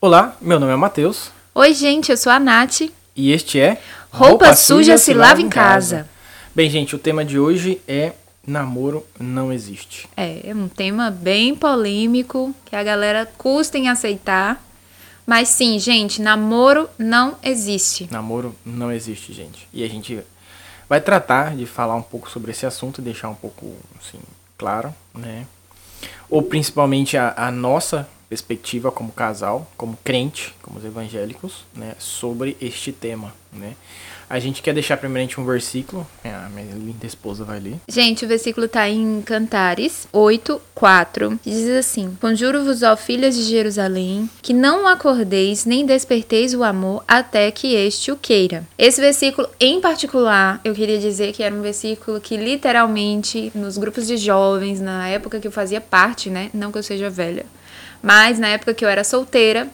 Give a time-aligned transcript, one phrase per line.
[0.00, 2.82] Olá, meu nome é Matheus Oi, gente, eu sou a Nath.
[3.16, 6.08] e este é Roupa, suja se lava em casa.
[6.54, 8.12] Bem, gente, o tema de hoje é
[8.46, 10.08] namoro não existe.
[10.16, 14.64] É, é um tema bem polêmico que a galera custa em aceitar.
[15.26, 18.08] Mas sim, gente, namoro não existe.
[18.08, 19.68] Namoro não existe, gente.
[19.72, 20.20] E a gente
[20.88, 24.20] vai tratar de falar um pouco sobre esse assunto, deixar um pouco assim
[24.56, 25.44] claro, né?
[26.30, 32.56] Ou principalmente a, a nossa perspectiva como casal, como crente, como os evangélicos, né, sobre
[32.60, 33.74] este tema, né?
[34.30, 37.76] A gente quer deixar primeiramente um versículo, é, a minha linda esposa vai ler.
[37.88, 43.44] Gente, o versículo tá em Cantares 8, 4, que diz assim: Conjuro-vos, ó filhas de
[43.44, 48.66] Jerusalém, que não acordeis nem desperteis o amor até que este o queira.
[48.76, 54.06] Esse versículo, em particular, eu queria dizer que era um versículo que literalmente, nos grupos
[54.06, 56.50] de jovens, na época que eu fazia parte, né?
[56.52, 57.46] Não que eu seja velha,
[58.02, 59.68] mas na época que eu era solteira,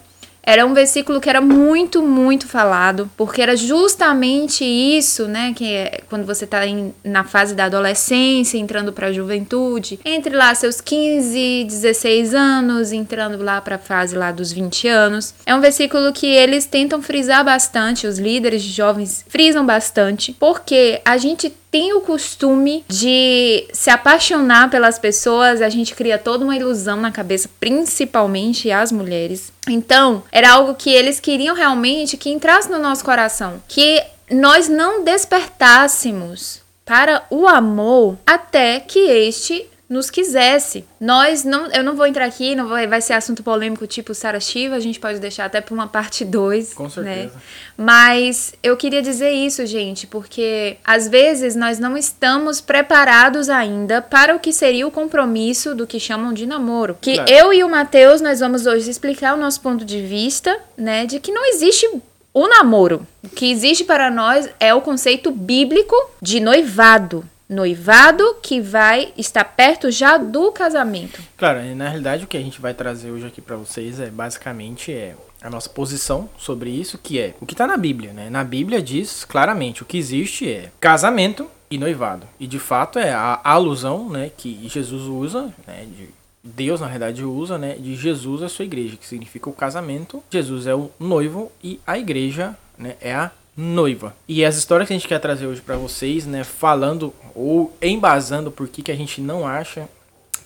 [0.46, 5.54] era um versículo que era muito, muito falado, porque era justamente isso, né?
[5.56, 10.54] Que é quando você tá em, na fase da adolescência, entrando pra juventude, entre lá
[10.54, 15.34] seus 15, 16 anos, entrando lá pra fase lá dos 20 anos.
[15.46, 21.00] É um versículo que eles tentam frisar bastante, os líderes de jovens frisam bastante, porque
[21.06, 26.54] a gente tem o costume de se apaixonar pelas pessoas, a gente cria toda uma
[26.54, 29.52] ilusão na cabeça, principalmente as mulheres.
[29.68, 35.02] Então, era algo que eles queriam realmente que entrasse no nosso coração, que nós não
[35.02, 40.84] despertássemos para o amor até que este nos quisesse.
[41.00, 44.40] Nós não, eu não vou entrar aqui, não vai, vai ser assunto polêmico tipo Sara
[44.40, 47.16] Shiva, a gente pode deixar até para uma parte 2, Com certeza.
[47.26, 47.30] né?
[47.76, 54.34] Mas eu queria dizer isso, gente, porque às vezes nós não estamos preparados ainda para
[54.34, 56.96] o que seria o compromisso do que chamam de namoro.
[57.00, 57.30] Que Claro.
[57.30, 61.20] eu e o Matheus nós vamos hoje explicar o nosso ponto de vista, né, de
[61.20, 61.88] que não existe
[62.32, 63.06] o namoro.
[63.22, 67.24] O que existe para nós é o conceito bíblico de noivado.
[67.48, 71.20] Noivado que vai estar perto já do casamento.
[71.36, 74.92] Claro, na realidade o que a gente vai trazer hoje aqui pra vocês é basicamente
[74.92, 78.30] é a nossa posição sobre isso, que é o que tá na Bíblia, né?
[78.30, 82.26] Na Bíblia diz claramente o que existe é casamento e noivado.
[82.40, 86.08] E de fato é a alusão, né, que Jesus usa, né, de
[86.42, 90.22] Deus na realidade usa, né, de Jesus a sua igreja, que significa o casamento.
[90.30, 94.14] Jesus é o noivo e a igreja, né, é a noiva.
[94.28, 98.50] E as histórias que a gente quer trazer hoje pra vocês, né, falando ou embasando
[98.50, 99.88] por que que a gente não acha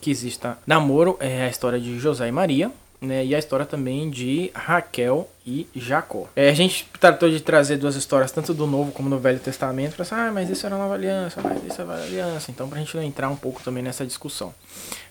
[0.00, 2.70] que exista namoro é a história de José e Maria,
[3.00, 3.24] né?
[3.24, 6.26] E a história também de Raquel e Jacó.
[6.34, 9.94] É, a gente tratou de trazer duas histórias, tanto do Novo como do Velho Testamento,
[9.94, 12.50] para ah, mas isso era a nova aliança, mas isso é a velha aliança.
[12.50, 14.52] Então, pra gente não entrar um pouco também nessa discussão.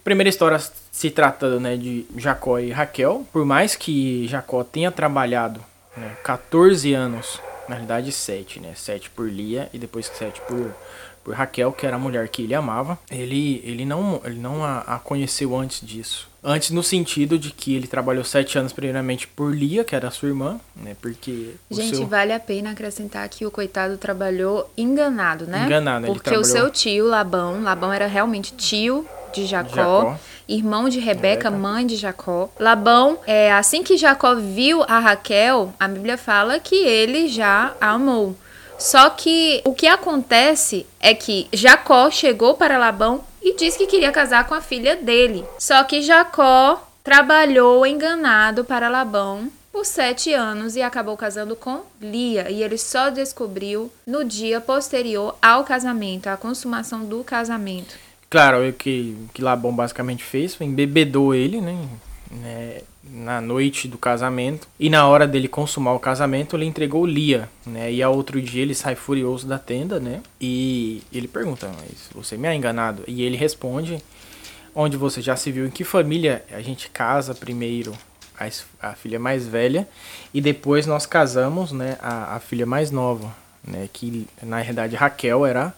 [0.03, 0.59] Primeira história
[0.91, 3.25] se tratando né, de Jacó e Raquel.
[3.31, 5.61] Por mais que Jacó tenha trabalhado
[5.95, 8.71] né, 14 anos, na realidade 7, né?
[8.75, 10.73] 7 por Lia e depois 7 por,
[11.23, 12.97] por Raquel, que era a mulher que ele amava.
[13.11, 16.27] Ele, ele não, ele não a, a conheceu antes disso.
[16.43, 20.11] Antes no sentido de que ele trabalhou 7 anos primeiramente por Lia, que era a
[20.11, 20.95] sua irmã, né?
[21.01, 22.07] Porque o Gente, seu...
[22.07, 25.65] vale a pena acrescentar que o coitado trabalhou enganado, né?
[25.65, 30.19] Enganado, ele Porque o trabalhou- seu tio, Labão, Labão era realmente tio de Jacó, Jacó.
[30.47, 31.51] irmão de Rebeca, Rebeca.
[31.51, 32.49] mãe de Jacó.
[32.59, 37.91] Labão, é, assim que Jacó viu a Raquel, a Bíblia fala que ele já a
[37.91, 38.35] amou.
[38.77, 44.11] Só que o que acontece é que Jacó chegou para Labão e disse que queria
[44.11, 45.43] casar com a filha dele.
[45.57, 52.49] Só que Jacó trabalhou enganado para Labão por sete anos e acabou casando com Lia.
[52.51, 57.95] E ele só descobriu no dia posterior ao casamento, à consumação do casamento.
[58.29, 61.87] Claro, o que, que Labão basicamente fez foi embebedou ele, né?
[62.29, 64.67] né, Na noite do casamento.
[64.77, 67.91] E na hora dele consumar o casamento, ele entregou Lia, né?
[67.91, 70.21] E ao outro dia ele sai furioso da tenda, né?
[70.41, 73.03] E ele pergunta, mas você me ha enganado?
[73.07, 74.03] E ele responde,
[74.75, 77.93] onde você já se viu em que família a gente casa primeiro
[78.37, 79.87] a, a filha mais velha
[80.33, 81.97] e depois nós casamos, né?
[82.01, 83.33] A, a filha mais nova,
[83.65, 83.89] né?
[83.93, 85.73] Que na realidade Raquel era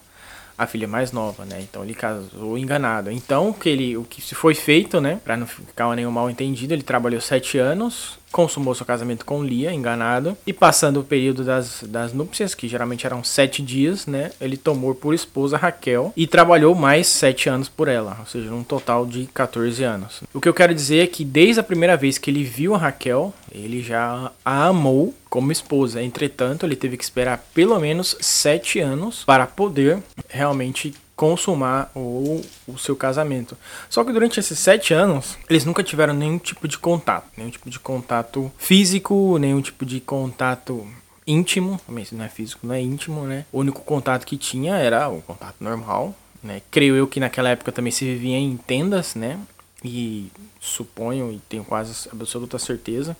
[0.60, 1.58] a filha mais nova, né?
[1.62, 3.10] Então ele casou enganado.
[3.10, 5.18] Então o que ele, o que se foi feito, né?
[5.24, 9.72] Para não ficar nenhum mal entendido, ele trabalhou sete anos, consumou seu casamento com Lia,
[9.72, 14.30] enganado, e passando o período das, das núpcias, que geralmente eram sete dias, né?
[14.40, 18.62] Ele tomou por esposa Raquel e trabalhou mais sete anos por ela, ou seja, um
[18.62, 20.22] total de 14 anos.
[20.32, 22.78] O que eu quero dizer é que desde a primeira vez que ele viu a
[22.78, 26.02] Raquel, ele já a amou como esposa.
[26.02, 32.78] Entretanto, ele teve que esperar pelo menos sete anos para poder realmente consumar o, o
[32.78, 33.54] seu casamento.
[33.90, 37.68] Só que durante esses sete anos, eles nunca tiveram nenhum tipo de contato, nenhum tipo
[37.68, 40.88] de contato físico, nenhum tipo de contato
[41.26, 43.44] íntimo, também se não é físico, não é íntimo, né?
[43.52, 46.62] O único contato que tinha era o contato normal, né?
[46.70, 49.38] Creio eu que naquela época também se vivia em tendas, né?
[49.84, 53.14] E suponho e tenho quase absoluta certeza.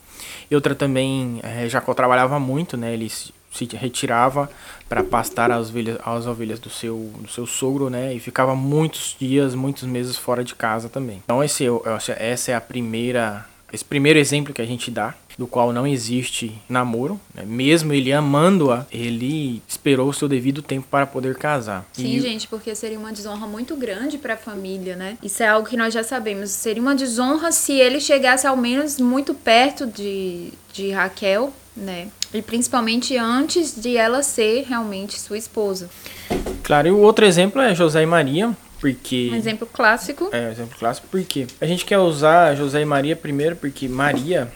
[0.51, 2.95] E outra também, é, Jacó trabalhava muito, né?
[2.95, 3.13] Ele
[3.51, 4.51] se retirava
[4.89, 8.15] para pastar as ovelhas, as ovelhas do seu, do seu sogro, né?
[8.15, 11.21] E ficava muitos dias, muitos meses fora de casa também.
[11.25, 11.65] Então esse,
[12.19, 16.53] essa é a primeira, esse primeiro exemplo que a gente dá do qual não existe
[16.69, 17.45] namoro, né?
[17.47, 21.87] mesmo ele amando-a, ele esperou o seu devido tempo para poder casar.
[21.95, 22.21] Sim, e...
[22.21, 25.17] gente, porque seria uma desonra muito grande para a família, né?
[25.23, 26.51] Isso é algo que nós já sabemos.
[26.51, 32.09] Seria uma desonra se ele chegasse ao menos muito perto de, de Raquel, né?
[32.33, 35.91] E principalmente antes de ela ser realmente sua esposa.
[36.63, 39.31] Claro, e o outro exemplo é José e Maria, porque...
[39.33, 40.29] Um exemplo clássico.
[40.33, 44.51] É, um exemplo clássico, porque a gente quer usar José e Maria primeiro, porque Maria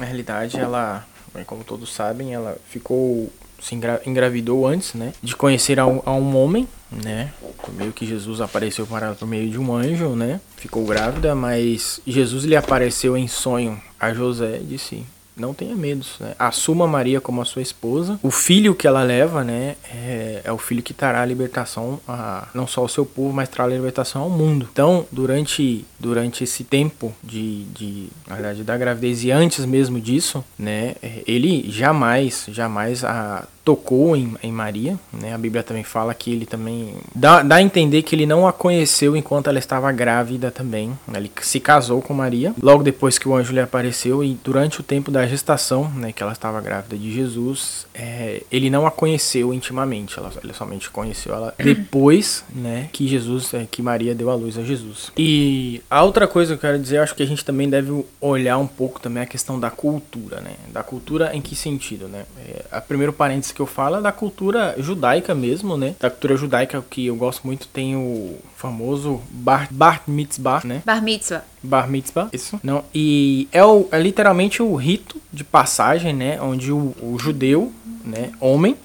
[0.00, 1.06] na realidade, ela,
[1.46, 3.30] como todos sabem, ela ficou
[3.60, 3.74] se
[4.06, 7.30] engravidou antes, né, de conhecer a um, a um homem, né,
[7.74, 12.00] meio que Jesus apareceu para ela por meio de um anjo, né, ficou grávida, mas
[12.06, 15.04] Jesus lhe apareceu em sonho a José e disse:
[15.40, 16.34] não tenha medo, né?
[16.38, 18.18] Assuma Maria como a sua esposa.
[18.22, 22.48] O filho que ela leva, né, é, é o filho que trará a libertação a
[22.54, 24.68] não só ao seu povo, mas trará a libertação ao mundo.
[24.72, 30.44] Então, durante, durante esse tempo de, de, na verdade, da gravidez e antes mesmo disso,
[30.58, 30.94] né,
[31.26, 35.34] ele jamais, jamais a tocou em, em Maria, né?
[35.34, 38.52] A Bíblia também fala que ele também dá, dá a entender que ele não a
[38.52, 40.88] conheceu enquanto ela estava grávida também.
[41.06, 41.18] Né?
[41.18, 44.82] Ele se casou com Maria logo depois que o anjo lhe apareceu e durante o
[44.82, 49.52] tempo da gestação, né, que ela estava grávida de Jesus, é, ele não a conheceu
[49.52, 50.18] intimamente.
[50.18, 54.58] Ela, ele somente conheceu ela depois, né, que Jesus, é, que Maria deu a luz
[54.58, 55.12] a Jesus.
[55.16, 58.04] E a outra coisa que eu quero dizer, eu acho que a gente também deve
[58.20, 60.52] olhar um pouco também a questão da cultura, né?
[60.72, 62.24] Da cultura em que sentido, né?
[62.38, 65.94] É, a primeiro parênteses que que eu falo é da cultura judaica mesmo, né?
[66.00, 70.82] Da cultura judaica que eu gosto muito tem o famoso bar, bar mitzvah, né?
[70.84, 71.44] Bar mitzvah.
[71.62, 72.58] Bar mitzvah, isso.
[72.62, 76.40] Não, e é, o, é literalmente o rito de passagem, né?
[76.40, 77.70] Onde o, o judeu,
[78.02, 78.76] né, homem,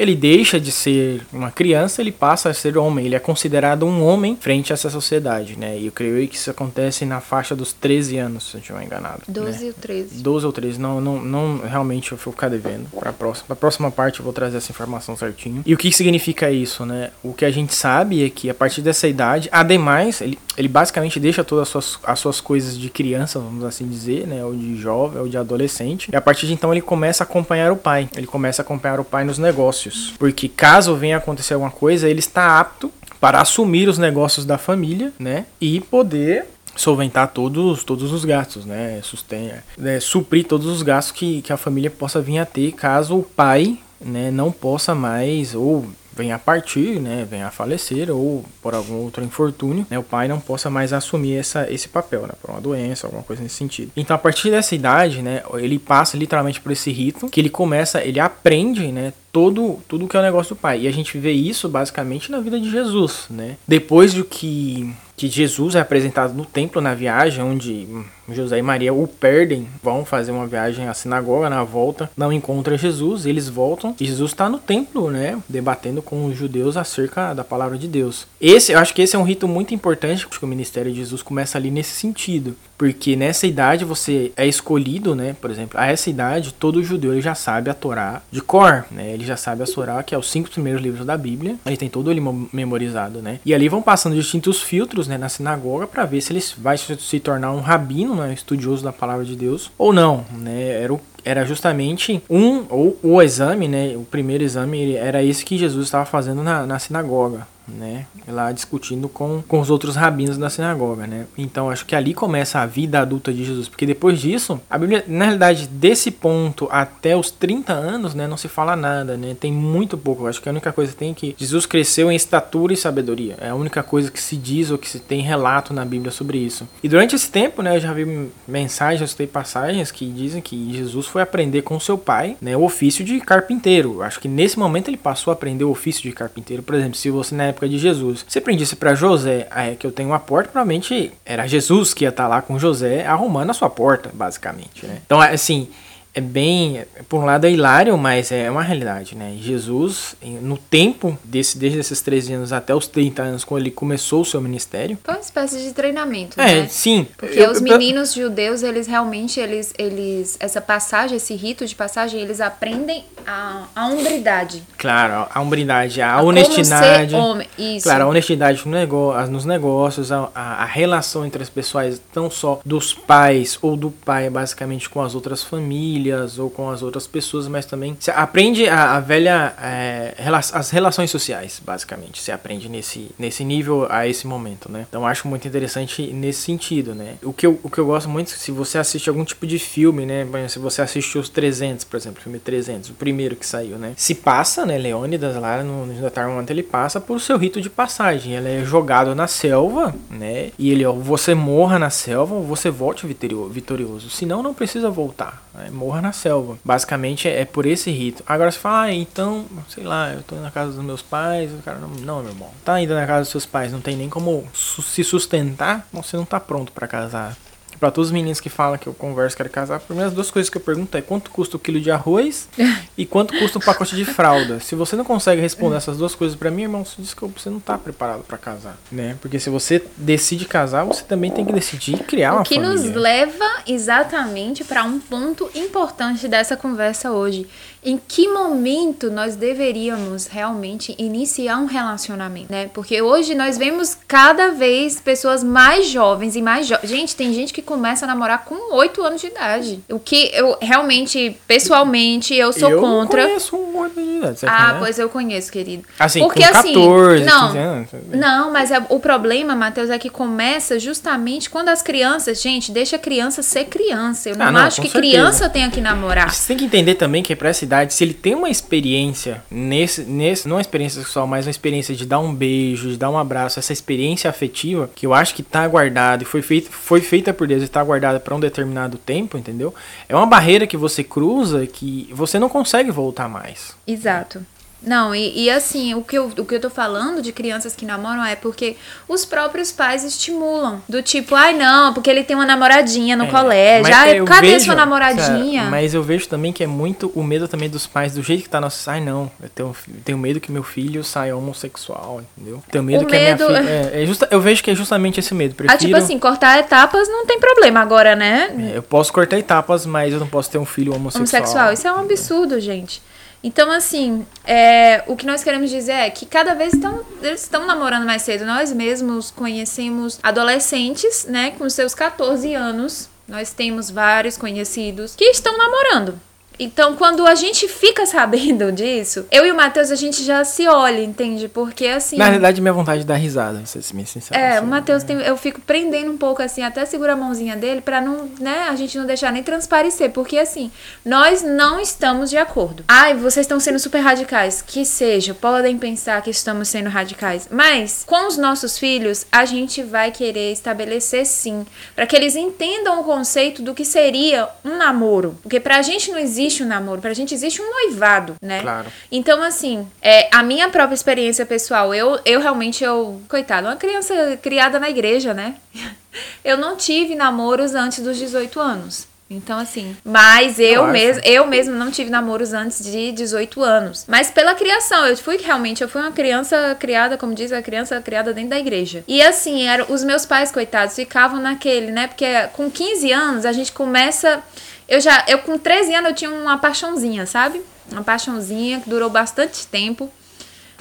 [0.00, 4.02] ele deixa de ser uma criança, ele passa a ser homem, ele é considerado um
[4.02, 5.78] homem frente a essa sociedade, né?
[5.78, 8.82] E eu creio que isso acontece na faixa dos 13 anos, se eu não estiver
[8.82, 9.20] enganado.
[9.28, 9.66] 12 né?
[9.66, 10.22] ou 13.
[10.22, 12.88] 12 ou 13, não, não, não realmente eu vou ficar devendo.
[12.98, 15.62] Para a próxima, pra próxima parte eu vou trazer essa informação certinho.
[15.66, 17.10] E o que significa isso, né?
[17.22, 21.20] O que a gente sabe é que a partir dessa idade, ademais, ele, ele basicamente
[21.20, 24.42] deixa todas as suas, as suas coisas de criança, vamos assim dizer, né?
[24.42, 26.10] Ou de jovem, ou de adolescente.
[26.10, 28.08] E a partir de então ele começa a acompanhar o pai.
[28.16, 30.14] Ele começa a acompanhar o pai nos negócios negócios.
[30.18, 32.90] Porque caso venha acontecer alguma coisa, ele está apto
[33.20, 35.46] para assumir os negócios da família, né?
[35.60, 36.46] E poder
[36.76, 39.00] solventar todos, todos os gastos, né?
[39.02, 40.00] Sustenha, né?
[40.00, 43.78] suprir todos os gastos que, que a família possa vir a ter caso o pai
[44.00, 48.94] né, não possa mais ou venha a partir, né, venha a falecer ou por algum
[48.94, 52.60] outro infortúnio, né, o pai não possa mais assumir essa, esse papel, né, por uma
[52.60, 53.92] doença, alguma coisa nesse sentido.
[53.96, 58.02] Então, a partir dessa idade, né, ele passa literalmente por esse rito que ele começa,
[58.02, 60.82] ele aprende, né, todo tudo que é o negócio do pai.
[60.82, 63.56] E a gente vê isso basicamente na vida de Jesus, né?
[63.66, 67.86] Depois do que que Jesus é apresentado no templo na viagem, onde
[68.34, 72.78] José e Maria o perdem, vão fazer uma viagem à sinagoga, na volta, não encontra
[72.78, 77.44] Jesus, eles voltam e Jesus está no templo, né, debatendo com os judeus acerca da
[77.44, 78.26] palavra de Deus.
[78.40, 81.22] Esse, eu acho que esse é um rito muito importante, porque o ministério de Jesus
[81.22, 86.08] começa ali nesse sentido, porque nessa idade você é escolhido, né, por exemplo, a essa
[86.08, 89.66] idade todo judeu ele já sabe a Torá de cor, né, ele já sabe a
[89.66, 92.22] Torá, que é os cinco primeiros livros da Bíblia, ele tem todo ele
[92.52, 96.42] memorizado, né, e ali vão passando distintos filtros, né, na sinagoga para ver se ele
[96.58, 100.82] vai se tornar um rabino, né, estudioso da palavra de Deus ou não, né?
[100.82, 103.94] Era o era justamente um ou o exame, né?
[103.96, 108.06] O primeiro exame era esse que Jesus estava fazendo na, na sinagoga, né?
[108.26, 111.26] Lá discutindo com, com os outros rabinos da sinagoga, né?
[111.36, 115.04] Então acho que ali começa a vida adulta de Jesus, porque depois disso, a Bíblia,
[115.06, 119.36] na realidade, desse ponto até os 30 anos, né, não se fala nada, né?
[119.38, 120.26] Tem muito pouco.
[120.26, 123.36] Acho que a única coisa que tem é que Jesus cresceu em estatura e sabedoria.
[123.40, 126.38] É a única coisa que se diz ou que se tem relato na Bíblia sobre
[126.38, 126.68] isso.
[126.82, 130.72] E durante esse tempo, né, eu já vi mensagens, eu citei passagens que dizem que
[130.72, 134.02] Jesus foi aprender com seu pai, né, o ofício de carpinteiro.
[134.02, 136.62] Acho que nesse momento ele passou a aprender o ofício de carpinteiro.
[136.62, 139.92] Por exemplo, se você na época de Jesus, você aprendisse para José é, que eu
[139.92, 143.54] tenho uma porta, provavelmente era Jesus que ia estar tá lá com José arrumando a
[143.54, 145.00] sua porta, basicamente, né?
[145.04, 145.68] Então, assim,
[146.12, 149.36] é bem, por um lado é hilário, mas é uma realidade, né?
[149.40, 154.22] Jesus, no tempo desse, desde esses 13 anos até os 30 anos, quando ele começou
[154.22, 154.98] o seu ministério.
[155.04, 156.68] Foi uma espécie de treinamento, é, né?
[156.68, 157.06] sim.
[157.16, 158.24] Porque eu, os meninos eu...
[158.24, 163.86] judeus, eles realmente, eles, eles, essa passagem, esse rito de passagem, eles aprendem a, a
[163.86, 164.64] hombridade.
[164.76, 167.14] Claro, a hombridade, a, a honestidade.
[167.14, 167.46] homem.
[167.56, 167.84] Isso.
[167.84, 172.28] Claro, a honestidade no negócio, nos negócios, a, a, a relação entre as pessoas, não
[172.28, 176.82] só dos pais ou do pai, basicamente, com as outras famílias famílias ou com as
[176.82, 180.14] outras pessoas, mas também você aprende a, a velha é,
[180.52, 182.20] as relações sociais, basicamente.
[182.20, 184.86] Você aprende nesse, nesse nível a esse momento, né?
[184.88, 187.16] Então acho muito interessante nesse sentido, né?
[187.22, 190.06] O que eu, o que eu gosto muito, se você assiste algum tipo de filme,
[190.06, 190.26] né?
[190.48, 193.92] Se você assiste os 300, por exemplo, filme 300, o primeiro que saiu, né?
[193.96, 194.78] Se passa, né?
[194.78, 196.10] Leônidas lá no, no
[196.48, 198.34] ele passa por seu rito de passagem.
[198.34, 200.50] Ele é jogado na selva, né?
[200.58, 204.10] E ele, ó, você morra na selva ou você volte vitorioso.
[204.10, 205.49] Senão, não precisa voltar.
[205.54, 205.70] Né?
[205.70, 206.58] Morra na selva.
[206.64, 208.22] Basicamente é, é, por esse rito.
[208.26, 211.52] Agora você fala, ah, então, sei lá, eu tô na casa dos meus pais.
[211.52, 212.50] O cara, não, não, meu irmão.
[212.64, 215.86] Tá ainda na casa dos seus pais, não tem nem como su se sustentar.
[215.92, 217.36] Você não tá pronto para casar.
[217.80, 220.50] Pra todos os meninos que falam que eu converso quero casar, as primeiras duas coisas
[220.50, 222.46] que eu pergunto é quanto custa o quilo de arroz
[222.96, 224.60] e quanto custa um pacote de fralda.
[224.60, 227.48] Se você não consegue responder essas duas coisas para mim, irmão, você diz que você
[227.48, 229.16] não tá preparado para casar, né?
[229.22, 232.70] Porque se você decide casar, você também tem que decidir criar uma família.
[232.70, 237.48] O que nos leva exatamente para um ponto importante dessa conversa hoje.
[237.82, 242.68] Em que momento nós deveríamos realmente iniciar um relacionamento, né?
[242.74, 246.90] Porque hoje nós vemos cada vez pessoas mais jovens e mais jovens.
[246.90, 249.80] Gente, tem gente que começa a namorar com 8 anos de idade.
[249.88, 253.22] O que eu realmente, pessoalmente, eu sou eu contra.
[253.22, 254.38] Eu conheço um 8 de idade.
[254.42, 254.78] ah, conhece?
[254.78, 255.84] pois eu conheço, querido.
[255.98, 257.90] Assim, Porque, com 14, assim, não, 15 anos.
[258.12, 262.96] Não, mas é, o problema, Matheus, é que começa justamente quando as crianças, gente, deixa
[262.96, 264.28] a criança ser criança.
[264.28, 265.14] Eu não, ah, não acho que certeza.
[265.14, 266.30] criança tenha que namorar.
[266.30, 270.48] Você tem que entender também que para essa se ele tem uma experiência nesse, nesse,
[270.48, 273.58] não uma experiência sexual, mas uma experiência de dar um beijo, de dar um abraço,
[273.58, 277.46] essa experiência afetiva, que eu acho que tá guardada e foi feita, foi feita por
[277.46, 279.74] Deus e tá guardada para um determinado tempo, entendeu?
[280.08, 283.74] É uma barreira que você cruza que você não consegue voltar mais.
[283.86, 284.44] Exato.
[284.82, 287.84] Não, e, e, assim, o que, eu, o que eu tô falando de crianças que
[287.84, 290.80] namoram é porque os próprios pais estimulam.
[290.88, 293.94] Do tipo, ai não, porque ele tem uma namoradinha no é, colégio.
[293.94, 295.64] Ai, cadê vejo, sua namoradinha?
[295.64, 298.48] mas eu vejo também que é muito o medo também dos pais, do jeito que
[298.48, 298.88] tá nosso.
[298.88, 302.62] Ai não, eu tenho, tenho medo que meu filho saia homossexual, entendeu?
[302.70, 303.44] Tenho medo o que medo...
[303.44, 303.70] a minha filha.
[303.92, 305.54] É, é justa, eu vejo que é justamente esse medo.
[305.54, 308.50] Prefiro, ah, tipo assim, cortar etapas não tem problema agora, né?
[308.72, 311.42] É, eu posso cortar etapas, mas eu não posso ter um filho homossexual.
[311.42, 313.02] Homossexual, isso é um absurdo, gente.
[313.42, 317.66] Então, assim, é, o que nós queremos dizer é que cada vez estão, eles estão
[317.66, 318.44] namorando mais cedo.
[318.44, 323.08] Nós mesmos conhecemos adolescentes, né, com seus 14 anos.
[323.26, 326.20] Nós temos vários conhecidos que estão namorando.
[326.62, 330.68] Então, quando a gente fica sabendo disso, eu e o Matheus, a gente já se
[330.68, 331.48] olha, entende?
[331.48, 332.18] Porque assim.
[332.18, 334.38] Na realidade, minha vontade é dar risada, se ser sincero.
[334.38, 335.16] É, assim, o Matheus tem.
[335.22, 338.76] Eu fico prendendo um pouco assim, até segura a mãozinha dele, pra não, né, a
[338.76, 340.10] gente não deixar nem transparecer.
[340.10, 340.70] Porque assim,
[341.02, 342.84] nós não estamos de acordo.
[342.86, 344.60] Ai, vocês estão sendo super radicais.
[344.60, 347.48] Que seja, podem pensar que estamos sendo radicais.
[347.50, 351.64] Mas, com os nossos filhos, a gente vai querer estabelecer sim.
[351.96, 355.38] para que eles entendam o conceito do que seria um namoro.
[355.42, 358.60] Porque pra gente não existe existe um namoro, pra gente existe um noivado, né?
[358.60, 358.92] Claro.
[359.10, 364.38] Então, assim, é, a minha própria experiência pessoal, eu, eu realmente, eu, coitada, uma criança
[364.42, 365.54] criada na igreja, né?
[366.44, 369.06] Eu não tive namoros antes dos 18 anos.
[369.30, 374.04] Então, assim, mas eu mesmo, eu mesmo não tive namoros antes de 18 anos.
[374.08, 378.00] Mas pela criação, eu fui realmente, eu fui uma criança criada, como diz a criança
[378.00, 379.04] criada dentro da igreja.
[379.06, 382.08] E assim, era, os meus pais, coitados, ficavam naquele, né?
[382.08, 384.42] Porque com 15 anos a gente começa
[384.90, 387.62] eu já, eu com 13 anos eu tinha uma paixãozinha, sabe?
[387.92, 390.10] Uma paixãozinha que durou bastante tempo.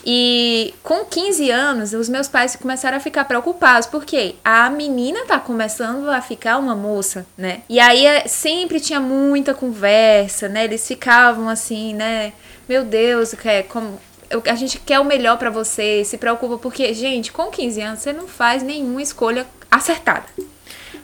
[0.04, 5.38] E com 15 anos, os meus pais começaram a ficar preocupados, porque a menina tá
[5.39, 7.62] começando a ficar uma moça, né?
[7.70, 10.63] E aí é, sempre tinha muita conversa, né?
[10.63, 12.34] Eles ficavam assim, né?
[12.68, 14.00] Meu Deus, é como
[14.48, 18.13] a gente quer o melhor para você, se preocupa porque, gente, com 15 anos você
[18.13, 20.25] não faz nenhuma escolha acertada.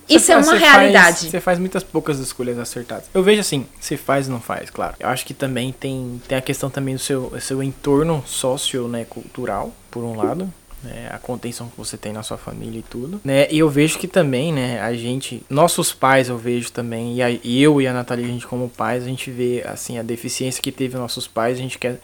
[0.07, 1.17] Isso é uma você realidade.
[1.17, 3.05] Faz, você faz muitas poucas escolhas acertadas.
[3.13, 4.95] Eu vejo assim, se faz ou não faz, claro.
[4.99, 9.05] Eu acho que também tem, tem a questão também do seu, seu entorno sócio, né,
[9.05, 10.51] cultural, por um lado.
[10.83, 13.47] Né, a contenção que você tem na sua família e tudo, né?
[13.49, 17.31] E eu vejo que também, né, a gente, nossos pais eu vejo também, e, a,
[17.31, 20.71] eu e a Natália, a gente como pais, a gente vê, assim, a deficiência que
[20.71, 21.99] teve nossos pais, a gente quer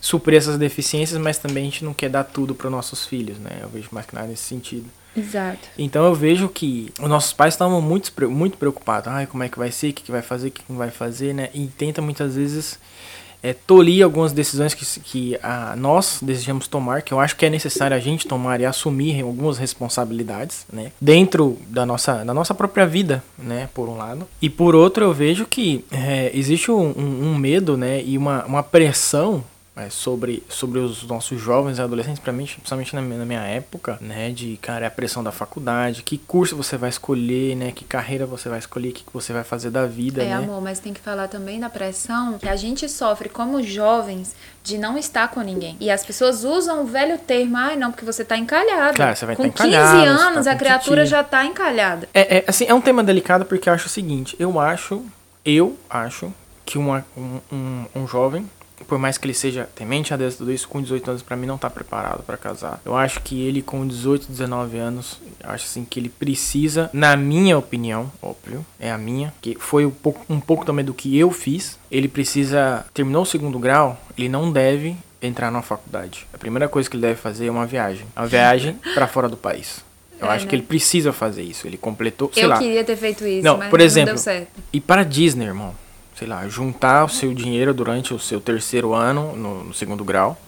[0.00, 3.58] suprir essas deficiências, mas também a gente não quer dar tudo para nossos filhos, né?
[3.62, 4.84] Eu vejo mais que nada nesse sentido.
[5.16, 5.68] Exato.
[5.78, 9.08] Então eu vejo que os nossos pais estavam muito, muito preocupados.
[9.08, 9.90] Ai, como é que vai ser?
[9.90, 10.48] O que, que vai fazer?
[10.48, 11.50] O que, não vai fazer, né?
[11.54, 12.78] E tenta muitas vezes
[13.42, 17.50] é, tolir algumas decisões que, que a, nós desejamos tomar, que eu acho que é
[17.50, 20.90] necessário a gente tomar e assumir algumas responsabilidades, né?
[21.00, 23.68] Dentro da nossa, da nossa própria vida, né?
[23.74, 24.26] Por um lado.
[24.40, 28.02] E por outro, eu vejo que é, existe um, um medo, né?
[28.02, 29.44] E uma, uma pressão
[29.76, 33.40] é, sobre, sobre os nossos jovens e adolescentes, pra mim, principalmente na minha, na minha
[33.40, 37.72] época, né, de, cara, é a pressão da faculdade, que curso você vai escolher, né,
[37.72, 40.34] que carreira você vai escolher, o que, que você vai fazer da vida, é, né.
[40.34, 44.78] amor, mas tem que falar também da pressão que a gente sofre como jovens de
[44.78, 45.76] não estar com ninguém.
[45.80, 48.94] E as pessoas usam o velho termo, ai, não, porque você tá encalhado.
[48.94, 51.10] Claro, você vai com tá 15 encalhado, anos, tá a com criatura titi.
[51.10, 52.08] já tá encalhada.
[52.14, 55.04] É, é, assim, é um tema delicado porque eu acho o seguinte, eu acho,
[55.44, 56.32] eu acho
[56.64, 58.48] que uma, um, um, um jovem,
[58.86, 61.46] por mais que ele seja temente a Deus tudo isso, com 18 anos pra mim
[61.46, 62.80] não tá preparado pra casar.
[62.84, 67.56] Eu acho que ele com 18, 19 anos, acho assim que ele precisa, na minha
[67.56, 71.30] opinião, óbvio, é a minha, que foi um pouco, um pouco também do que eu
[71.30, 76.26] fiz, ele precisa, terminou o segundo grau, ele não deve entrar na faculdade.
[76.34, 78.04] A primeira coisa que ele deve fazer é uma viagem.
[78.16, 79.82] Uma viagem pra fora do país.
[80.20, 80.50] Eu É, acho né?
[80.50, 81.66] que ele precisa fazer isso.
[81.66, 84.22] Ele completou, sei eu lá, queria ter feito isso, Não, mas por exemplo, não deu
[84.22, 84.48] certo.
[84.72, 85.74] ir para Disney, irmão.
[86.16, 90.38] Sei lá, juntar o seu dinheiro durante o seu terceiro ano, no, no segundo grau,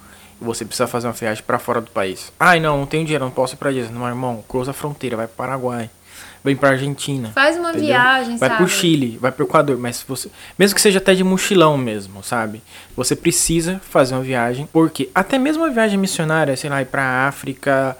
[0.40, 2.32] e você precisa fazer uma viagem para fora do país.
[2.38, 3.92] Ai, não, não tenho dinheiro, não posso ir pra Disney.
[3.98, 5.90] Não, irmão, cruza a fronteira, vai pro Paraguai,
[6.44, 7.30] vem pra Argentina.
[7.34, 7.88] Faz uma entendeu?
[7.88, 8.62] viagem, Vai sabe?
[8.62, 12.22] pro Chile, vai pro Equador, mas se você, mesmo que seja até de mochilão mesmo,
[12.22, 12.62] sabe?
[12.96, 17.26] Você precisa fazer uma viagem, porque até mesmo uma viagem missionária, sei lá, ir pra
[17.26, 17.96] África,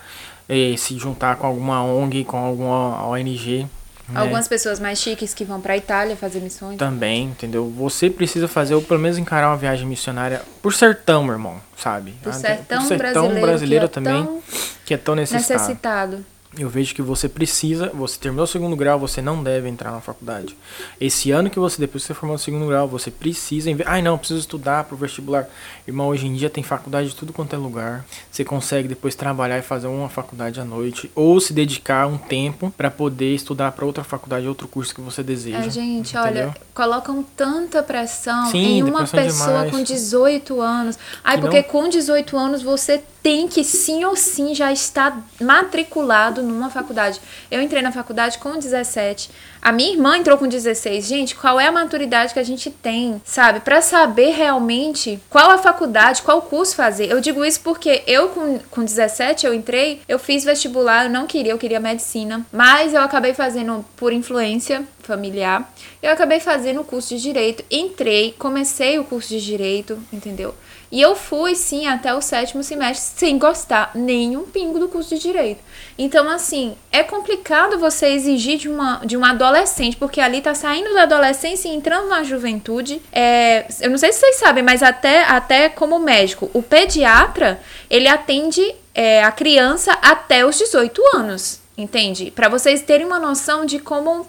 [0.49, 3.67] eh, se juntar com alguma ONG, com alguma ONG,
[4.09, 4.21] né?
[4.21, 6.79] Algumas pessoas mais chiques que vão pra Itália fazer missões.
[6.79, 7.69] Também, entendeu?
[7.77, 12.13] Você precisa fazer, ou pelo menos encarar uma viagem missionária por sertão, meu irmão, sabe?
[12.23, 14.43] Pro Ah, sertão, por brasileiro, brasileiro que é também, tão
[14.85, 15.53] que é tão necessário.
[15.63, 16.27] necessitado.
[16.59, 20.01] Eu vejo que você precisa, você terminou o segundo grau, você não deve entrar na
[20.01, 20.57] faculdade.
[20.99, 23.69] Esse ano que você, depois que você formou o segundo grau, você precisa.
[23.85, 25.47] Ai, não, preciso estudar pro vestibular.
[25.87, 28.07] Irmão, hoje em dia tem faculdade de tudo quanto é lugar.
[28.31, 32.73] Você consegue depois trabalhar e fazer uma faculdade à noite, ou se dedicar um tempo
[32.77, 35.59] pra poder estudar pra outra faculdade, outro curso que você deseja.
[35.59, 36.45] É, gente, entendeu?
[36.45, 39.27] olha, colocam tanta pressão Sim, em uma pessoa
[39.67, 39.71] demais.
[39.71, 40.99] com 18 anos.
[41.23, 45.21] Ai, Que porque não- com 18 anos você tem que sim ou sim já estar
[45.41, 47.21] matriculado numa faculdade.
[47.51, 49.31] Eu entrei na faculdade com 17.
[49.61, 51.07] A minha irmã entrou com 16.
[51.07, 53.61] Gente, qual é a maturidade que a gente tem, sabe?
[53.61, 57.11] Pra saber realmente qual a faculdade, qual curso fazer.
[57.11, 61.27] Eu digo isso porque eu com, com 17 eu entrei, eu fiz vestibular, eu não
[61.27, 65.73] queria, eu queria medicina, mas eu acabei fazendo por influência familiar.
[66.03, 70.55] Eu acabei fazendo o curso de direito, entrei, comecei o curso de direito, entendeu?
[70.91, 75.15] E eu fui, sim, até o sétimo semestre sem gostar nem um pingo do curso
[75.15, 75.61] de direito.
[75.99, 80.95] Então, assim, é complicado você exigir de uma, de uma adolescente, porque ali tá saindo
[80.95, 83.03] da adolescência e entrando na juventude.
[83.13, 88.07] É, eu não sei se vocês sabem, mas até, até como médico, o pediatra, ele
[88.09, 88.63] atende
[88.95, 92.31] é, a criança até os 18 anos, entende?
[92.31, 94.27] Para vocês terem uma noção de como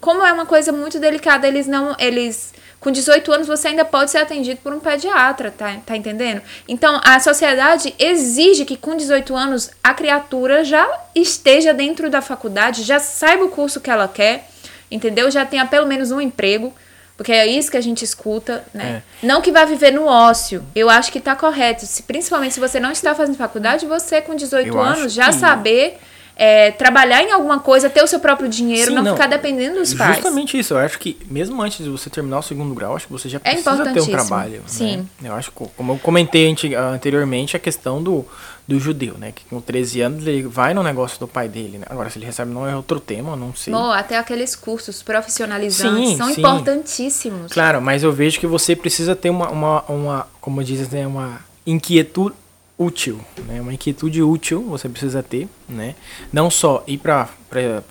[0.00, 1.96] como é uma coisa muito delicada, eles não.
[1.98, 2.54] Eles.
[2.78, 6.40] Com 18 anos você ainda pode ser atendido por um pediatra, tá, tá entendendo?
[6.68, 12.82] Então a sociedade exige que com 18 anos a criatura já esteja dentro da faculdade,
[12.82, 14.48] já saiba o curso que ela quer,
[14.90, 15.30] entendeu?
[15.30, 16.72] Já tenha pelo menos um emprego.
[17.16, 19.02] Porque é isso que a gente escuta, né?
[19.22, 20.62] Não que vá viver no ócio.
[20.74, 21.86] Eu acho que tá correto.
[21.86, 25.32] Se, principalmente se você não está fazendo faculdade, você com 18 Eu anos já que-
[25.36, 25.98] saber
[26.38, 29.12] é, trabalhar em alguma coisa, ter o seu próprio dinheiro, Sim, não, não.
[29.14, 30.16] ficar dependendo dos pais.
[30.16, 33.12] Justamente isso, eu acho que mesmo antes de você terminar o segundo grau, acho que
[33.12, 34.62] você já É precisa ter um trabalho.
[34.66, 35.08] sim.
[35.18, 35.30] Né?
[35.30, 36.54] Eu acho que, como eu comentei
[36.94, 38.22] anteriormente, a questão do,
[38.68, 39.32] do judeu, né?
[39.34, 41.86] Que com 13 anos ele vai no negócio do pai dele, né?
[41.88, 43.72] Agora, se ele recebe não é outro tema, eu não sei.
[43.72, 46.40] Mo, até aqueles cursos profissionalizantes Sim, são sim.
[46.40, 47.50] importantíssimos.
[47.52, 51.40] Claro, mas eu vejo que você precisa ter uma, uma, uma como dizem, né, uma
[51.66, 52.34] inquietude
[52.78, 53.60] útil, né?
[53.60, 55.94] Uma inquietude útil você precisa ter, né?
[56.30, 57.28] Não só ir para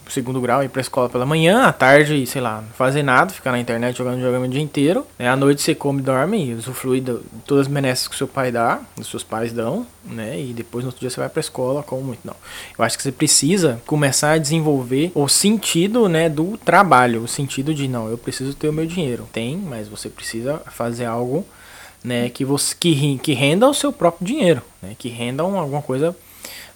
[0.08, 3.34] o segundo grau, ir para escola pela manhã, à tarde, sei lá, não fazer nada,
[3.34, 5.28] ficar na internet jogando jogando o dia inteiro, né?
[5.28, 7.18] À noite você come, dorme e usufrui de
[7.48, 10.40] todas as benesses que seu pai dá, os seus pais dão, né?
[10.40, 12.36] E depois no outro dia você vai para escola, como muito não.
[12.78, 17.74] Eu acho que você precisa começar a desenvolver o sentido, né, do trabalho, o sentido
[17.74, 19.28] de não, eu preciso ter o meu dinheiro.
[19.34, 21.44] Tem, mas você precisa fazer algo
[22.06, 25.82] né, que você que, que renda o seu próprio dinheiro, né, que renda um- alguma
[25.82, 26.16] coisa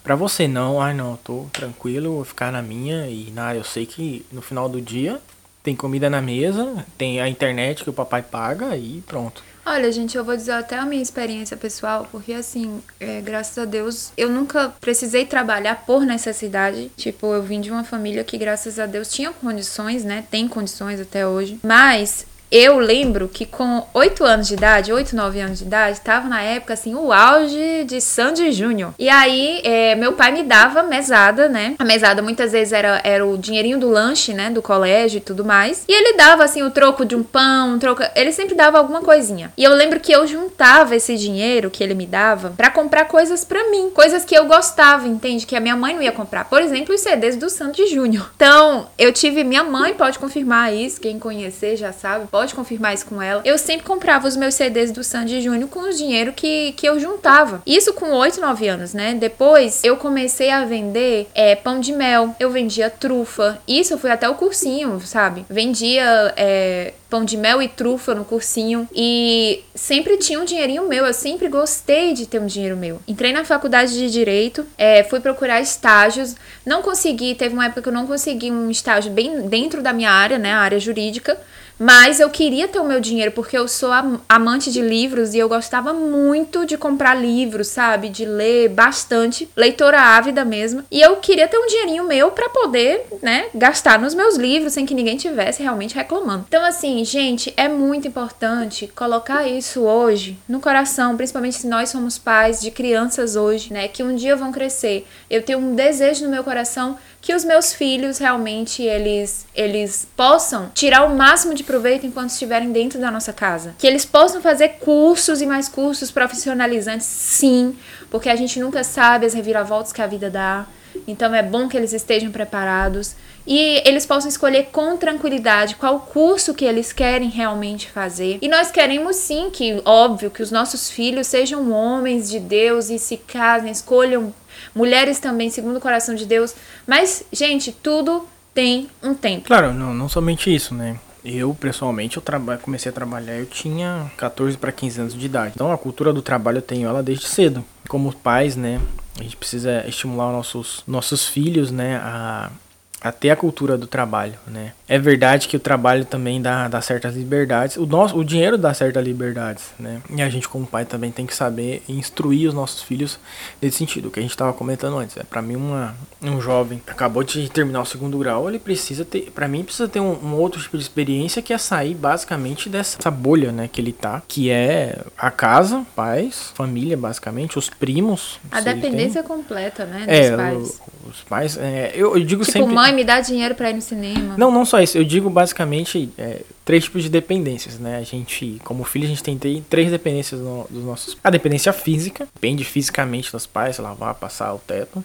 [0.02, 3.86] pra você, não, ai não, tô tranquilo, vou ficar na minha e na eu sei
[3.86, 5.20] que no final do dia
[5.62, 9.42] tem comida na mesa, tem a internet que o papai paga e pronto.
[9.66, 13.66] Olha, gente, eu vou dizer até a minha experiência pessoal, porque assim, é, graças a
[13.66, 16.90] Deus, eu nunca precisei trabalhar por necessidade.
[16.96, 20.24] Tipo, eu vim de uma família que, graças a Deus, tinha condições, né?
[20.30, 21.60] Tem condições até hoje.
[21.62, 26.28] Mas eu lembro que com 8 anos de idade, 8, 9 anos de idade, estava
[26.28, 28.92] na época assim, o auge de Sandy Júnior.
[28.98, 31.76] E aí, é, meu pai me dava mesada, né?
[31.78, 34.50] A mesada muitas vezes era, era o dinheirinho do lanche, né?
[34.50, 35.84] Do colégio e tudo mais.
[35.88, 38.02] E ele dava assim o troco de um pão, um troco.
[38.16, 39.52] Ele sempre dava alguma coisinha.
[39.56, 43.44] E eu lembro que eu juntava esse dinheiro que ele me dava para comprar coisas
[43.44, 45.46] para mim, coisas que eu gostava, entende?
[45.46, 46.44] Que a minha mãe não ia comprar.
[46.44, 48.30] Por exemplo, os CDs do Sandy Júnior.
[48.34, 49.44] Então, eu tive.
[49.44, 52.26] Minha mãe pode confirmar isso, quem conhecer já sabe.
[52.26, 53.42] Pode pode confirmar isso com ela.
[53.44, 56.98] Eu sempre comprava os meus CDs do Sandy Júnior com o dinheiro que, que eu
[56.98, 57.62] juntava.
[57.66, 59.12] Isso com 8, 9 anos, né?
[59.12, 63.60] Depois eu comecei a vender é, pão de mel, eu vendia trufa.
[63.68, 65.44] Isso eu fui até o cursinho, sabe?
[65.50, 71.04] Vendia é, pão de mel e trufa no cursinho e sempre tinha um dinheirinho meu.
[71.04, 73.02] Eu sempre gostei de ter um dinheiro meu.
[73.06, 77.34] Entrei na faculdade de direito, é, fui procurar estágios, não consegui.
[77.34, 80.54] Teve uma época que eu não consegui um estágio bem dentro da minha área, né,
[80.54, 81.38] a área jurídica.
[81.82, 83.90] Mas eu queria ter o meu dinheiro porque eu sou
[84.28, 88.10] amante de livros e eu gostava muito de comprar livros, sabe?
[88.10, 90.84] De ler bastante, leitora ávida mesmo.
[90.90, 94.84] E eu queria ter um dinheirinho meu para poder, né, gastar nos meus livros sem
[94.84, 96.44] que ninguém tivesse realmente reclamando.
[96.46, 102.18] Então assim, gente, é muito importante colocar isso hoje no coração, principalmente se nós somos
[102.18, 105.06] pais de crianças hoje, né, que um dia vão crescer.
[105.30, 110.70] Eu tenho um desejo no meu coração que os meus filhos realmente eles eles possam
[110.74, 113.74] tirar o máximo de proveito enquanto estiverem dentro da nossa casa.
[113.78, 117.76] Que eles possam fazer cursos e mais cursos profissionalizantes, sim,
[118.10, 120.66] porque a gente nunca sabe as reviravoltas que a vida dá.
[121.06, 123.14] Então é bom que eles estejam preparados
[123.46, 128.38] e eles possam escolher com tranquilidade qual curso que eles querem realmente fazer.
[128.40, 132.98] E nós queremos sim que, óbvio, que os nossos filhos sejam homens de Deus e
[132.98, 134.34] se casem, escolham
[134.74, 136.54] mulheres também segundo o coração de Deus.
[136.86, 139.46] Mas, gente, tudo tem um tempo.
[139.46, 140.98] Claro, não, não somente isso, né?
[141.24, 142.22] Eu, pessoalmente, eu
[142.62, 145.52] comecei a trabalhar, eu tinha 14 para 15 anos de idade.
[145.54, 147.62] Então, a cultura do trabalho eu tenho ela desde cedo.
[147.88, 148.80] Como pais, né,
[149.18, 152.50] a gente precisa estimular nossos, nossos filhos, né, a
[153.00, 154.72] até a cultura do trabalho, né?
[154.88, 157.76] É verdade que o trabalho também dá, dá certas liberdades.
[157.76, 160.02] O nosso, o dinheiro dá certas liberdades, né?
[160.10, 163.18] E a gente como pai também tem que saber instruir os nossos filhos
[163.60, 164.08] nesse sentido.
[164.08, 167.48] O que a gente estava comentando antes, é para mim uma um jovem acabou de
[167.48, 170.76] terminar o segundo grau, ele precisa ter, para mim precisa ter um, um, outro tipo
[170.76, 175.30] de experiência que é sair basicamente dessa bolha, né, que ele tá, que é a
[175.30, 178.38] casa, pais, família basicamente, os primos.
[178.50, 180.80] A dependência completa, né, dos é, pais.
[180.99, 183.74] O, os pais, é, eu, eu digo tipo, sempre mãe, me dá dinheiro para ir
[183.74, 184.34] no cinema.
[184.36, 184.96] Não, não só isso.
[184.96, 187.98] Eu digo basicamente é, três tipos de dependências, né?
[187.98, 191.16] A gente, como filho, a gente tem três dependências no, dos nossos.
[191.22, 195.04] A dependência física, depende fisicamente dos pais, lavar, passar o teto.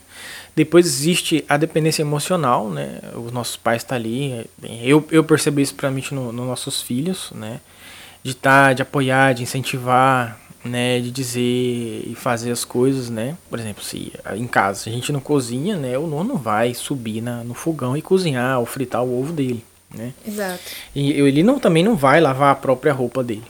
[0.55, 2.99] Depois existe a dependência emocional, né?
[3.15, 4.49] Os nossos pais estão tá ali.
[4.81, 7.59] Eu, eu percebo isso principalmente nos no nossos filhos, né?
[8.23, 13.37] De estar, tá, de apoiar, de incentivar, né, de dizer e fazer as coisas, né?
[13.49, 17.43] Por exemplo, se em casa a gente não cozinha, né, o nono vai subir na,
[17.43, 20.11] no fogão e cozinhar ou fritar o ovo dele, né?
[20.27, 20.63] Exato.
[20.95, 23.43] E ele não também não vai lavar a própria roupa dele.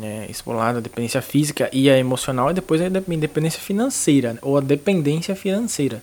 [0.00, 0.26] Né?
[0.28, 4.58] Isso por lado a dependência física e a emocional e depois a independência financeira ou
[4.58, 6.02] a dependência financeira.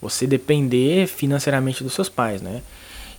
[0.00, 2.60] Você depender financeiramente dos seus pais, né?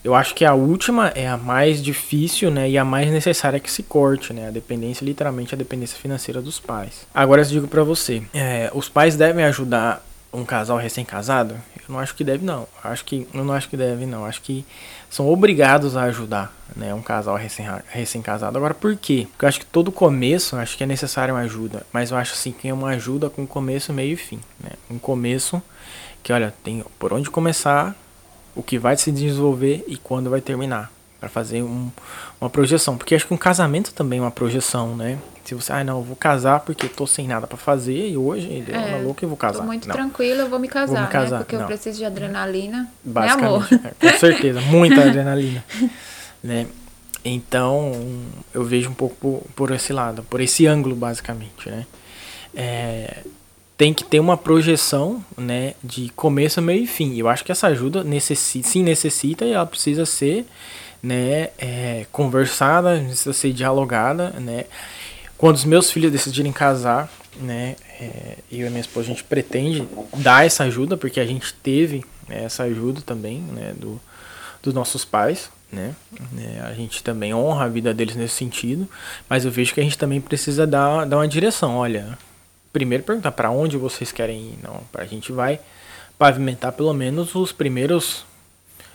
[0.04, 3.70] Eu acho que a última é a mais difícil, né, e a mais necessária que
[3.70, 7.06] se corte, né, a dependência, literalmente a dependência financeira dos pais.
[7.14, 11.54] Agora eu digo para você, é, os pais devem ajudar um casal recém-casado?
[11.54, 12.66] Eu não acho que deve não.
[12.84, 14.20] Eu acho que eu não acho que deve não.
[14.20, 14.64] Eu acho que
[15.08, 17.38] são obrigados a ajudar, né, um casal
[17.88, 18.58] recém-casado.
[18.58, 19.26] Agora por quê?
[19.30, 22.34] Porque eu acho que todo começo, acho que é necessário uma ajuda, mas eu acho
[22.34, 24.72] assim que é uma ajuda com começo, meio e fim, né?
[24.90, 25.62] Um começo
[26.22, 27.94] que olha, tem por onde começar,
[28.54, 30.90] o que vai se desenvolver e quando vai terminar.
[31.20, 31.90] Para fazer um,
[32.38, 32.98] uma projeção.
[32.98, 35.18] Porque acho que um casamento também é uma projeção, né?
[35.44, 38.64] Se você, ah, não, eu vou casar porque tô sem nada para fazer e hoje
[38.68, 39.60] é, é louco e vou casar.
[39.60, 39.94] Tô muito não.
[39.94, 41.38] tranquilo, eu vou me casar, vou me casar.
[41.38, 41.44] Né?
[41.44, 41.62] Porque não.
[41.62, 42.82] eu preciso de adrenalina.
[42.82, 45.64] Né, Basicamente, né, é, com certeza, muita adrenalina.
[46.42, 46.66] né?
[47.24, 47.92] Então,
[48.52, 51.86] eu vejo um pouco por, por, esse lado, por esse ângulo, basicamente, né?
[52.54, 53.18] É,
[53.84, 57.18] tem que ter uma projeção, né, de começo, meio e fim.
[57.18, 60.46] Eu acho que essa ajuda necessita, sim necessita e ela precisa ser,
[61.02, 64.64] né, é, conversada, precisa ser dialogada, né.
[65.36, 69.86] Quando os meus filhos decidirem casar, né, é, eu e minha esposa a gente pretende
[70.16, 74.00] dar essa ajuda porque a gente teve né, essa ajuda também, né, do,
[74.62, 75.94] dos nossos pais, né?
[76.38, 78.88] É, a gente também honra a vida deles nesse sentido,
[79.28, 81.76] mas eu vejo que a gente também precisa dar, dar uma direção.
[81.76, 82.16] Olha,
[82.74, 84.58] primeiro perguntar para onde vocês querem ir.
[84.62, 85.60] Não, a gente vai
[86.18, 88.26] pavimentar pelo menos os primeiros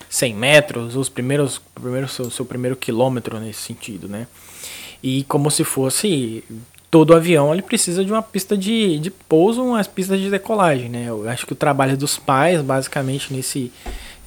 [0.10, 4.28] 100 metros, os primeiros, primeiro, seu, seu primeiro quilômetro nesse sentido, né?
[5.02, 6.44] E como se fosse
[6.92, 11.06] todo avião ele precisa de uma pista de, de pouso, uma pista de decolagem, né?
[11.08, 13.72] Eu acho que o trabalho dos pais, basicamente, nesse,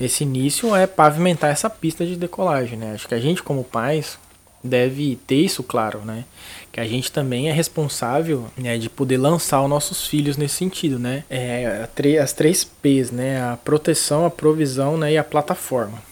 [0.00, 2.92] nesse início é pavimentar essa pista de decolagem, né?
[2.94, 4.18] Acho que a gente, como pais,
[4.64, 6.24] deve ter isso claro, né?
[6.72, 10.98] Que a gente também é responsável né, de poder lançar os nossos filhos nesse sentido,
[10.98, 11.22] né?
[11.28, 11.86] É,
[12.20, 13.42] as três P's, né?
[13.42, 16.02] A proteção, a provisão né, e a plataforma,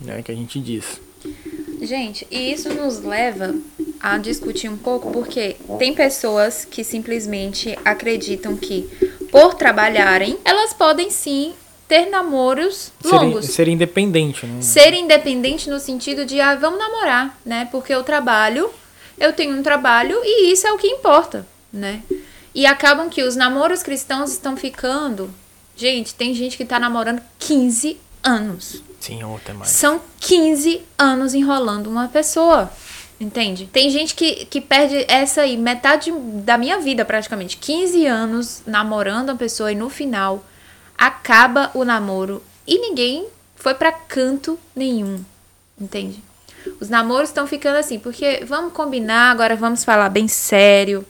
[0.00, 0.22] né?
[0.22, 1.00] Que a gente diz.
[1.80, 3.54] Gente, e isso nos leva
[3.98, 8.88] a discutir um pouco, porque tem pessoas que simplesmente acreditam que,
[9.30, 11.54] por trabalharem, elas podem sim
[11.88, 13.46] ter namoros longos.
[13.46, 14.62] Ser, ser independente, né?
[14.62, 17.68] Ser independente no sentido de, ah, vamos namorar, né?
[17.70, 18.70] Porque eu trabalho,
[19.20, 22.02] eu tenho um trabalho e isso é o que importa, né?
[22.54, 25.32] E acabam que os namoros cristãos estão ficando.
[25.76, 28.82] Gente, tem gente que tá namorando 15 anos.
[28.98, 29.70] Sim, ou até mais.
[29.70, 32.70] São 15 anos enrolando uma pessoa.
[33.20, 33.68] Entende?
[33.70, 36.10] Tem gente que, que perde essa aí, metade
[36.42, 37.58] da minha vida praticamente.
[37.58, 40.42] 15 anos namorando uma pessoa e no final
[40.96, 45.22] acaba o namoro e ninguém foi para canto nenhum.
[45.78, 46.22] Entende?
[46.80, 51.04] Os namoros estão ficando assim, porque vamos combinar, agora vamos falar bem sério.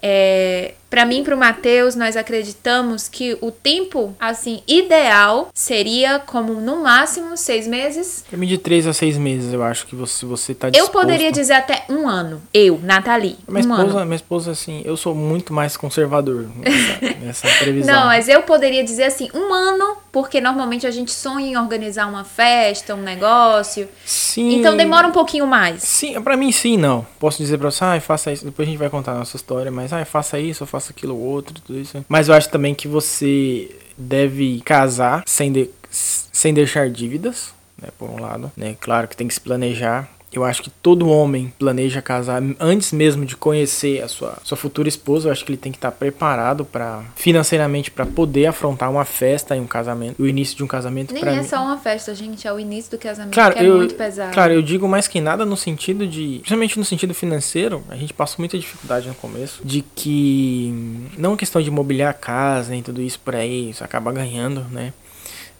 [0.00, 6.54] É, para mim, para o Matheus, nós acreditamos que o tempo, assim, ideal seria como
[6.54, 8.24] no máximo seis meses.
[8.28, 10.94] Para mim, de três a seis meses, eu acho que você, você tá disposto...
[10.94, 12.40] Eu poderia dizer até um ano.
[12.54, 13.36] Eu, Nathalie.
[13.48, 14.06] Minha um esposa, ano.
[14.06, 17.94] minha esposa, assim, eu sou muito mais conservador nessa, nessa previsão.
[17.94, 22.06] Não, mas eu poderia dizer assim, um ano, porque normalmente a gente sonha em organizar
[22.06, 23.88] uma festa, um negócio.
[24.04, 24.60] Sim.
[24.60, 25.82] Então demora um pouquinho mais.
[25.82, 27.06] Sim, para mim sim, não.
[27.18, 28.44] Posso dizer pra você, ah, faça isso.
[28.44, 31.18] Depois a gente vai contar a nossa história, mas ah, faça isso, eu faço aquilo
[31.18, 32.04] outro, tudo isso.
[32.08, 38.10] Mas eu acho também que você deve casar sem, de, sem deixar dívidas, né, por
[38.10, 38.76] um lado, né?
[38.80, 40.08] Claro que tem que se planejar.
[40.32, 44.88] Eu acho que todo homem planeja casar antes mesmo de conhecer a sua, sua futura
[44.88, 45.28] esposa.
[45.28, 49.56] Eu acho que ele tem que estar preparado para financeiramente para poder afrontar uma festa
[49.56, 51.14] e um casamento, o início de um casamento.
[51.14, 51.42] Nem é mim.
[51.44, 54.32] só uma festa, gente, é o início do casamento Claro, que é eu, muito pesado.
[54.32, 58.12] claro, eu digo mais que nada no sentido de, principalmente no sentido financeiro, a gente
[58.12, 63.00] passou muita dificuldade no começo, de que não questão de mobiliar a casa nem tudo
[63.00, 64.92] isso por aí, isso acaba ganhando, né?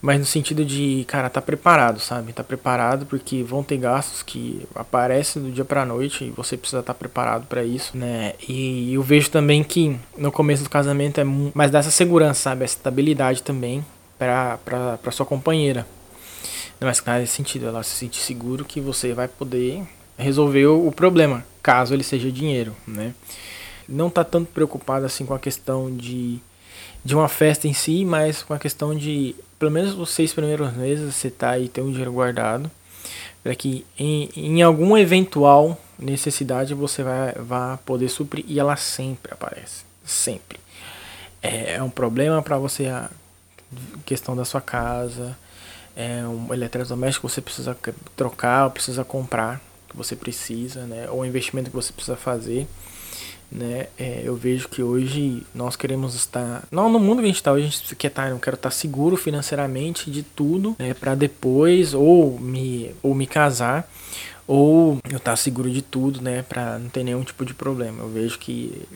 [0.07, 2.33] Mas no sentido de, cara, tá preparado, sabe?
[2.33, 6.79] Tá preparado porque vão ter gastos que aparecem do dia pra noite e você precisa
[6.79, 8.35] estar preparado para isso, né?
[8.49, 12.63] E eu vejo também que no começo do casamento é mais dessa segurança, sabe?
[12.63, 13.85] Essa estabilidade também
[14.17, 15.85] pra, pra sua companheira.
[16.79, 19.83] Que nada nesse sentido, ela se sentir seguro que você vai poder
[20.17, 23.13] resolver o problema, caso ele seja dinheiro, né?
[23.89, 26.39] Não tá tanto preocupado assim com a questão de,
[27.07, 30.73] de uma festa em si, mas com a questão de, pelo menos os seis primeiros
[30.75, 32.69] meses, você tá aí, ter um dinheiro guardado,
[33.45, 39.33] para que em, em alguma eventual necessidade você vai, vai poder suprir, e ela sempre
[39.33, 40.59] aparece, sempre.
[41.41, 43.09] É, é um problema para você, a
[44.05, 45.39] questão da sua casa,
[45.95, 47.79] é um eletrodoméstico que você precisa
[48.17, 51.09] trocar, precisa comprar, que você precisa, né?
[51.09, 52.67] Ou investimento que você precisa fazer,
[53.51, 53.87] né?
[53.99, 57.53] É, eu vejo que hoje nós queremos estar, não no mundo que a gente está
[57.53, 60.95] hoje, a gente quer estar, eu quero estar seguro financeiramente de tudo, né?
[60.95, 63.89] Para depois ou me ou me casar
[64.47, 66.43] ou eu estar seguro de tudo, né?
[66.43, 68.03] Para não ter nenhum tipo de problema.
[68.03, 68.87] Eu vejo que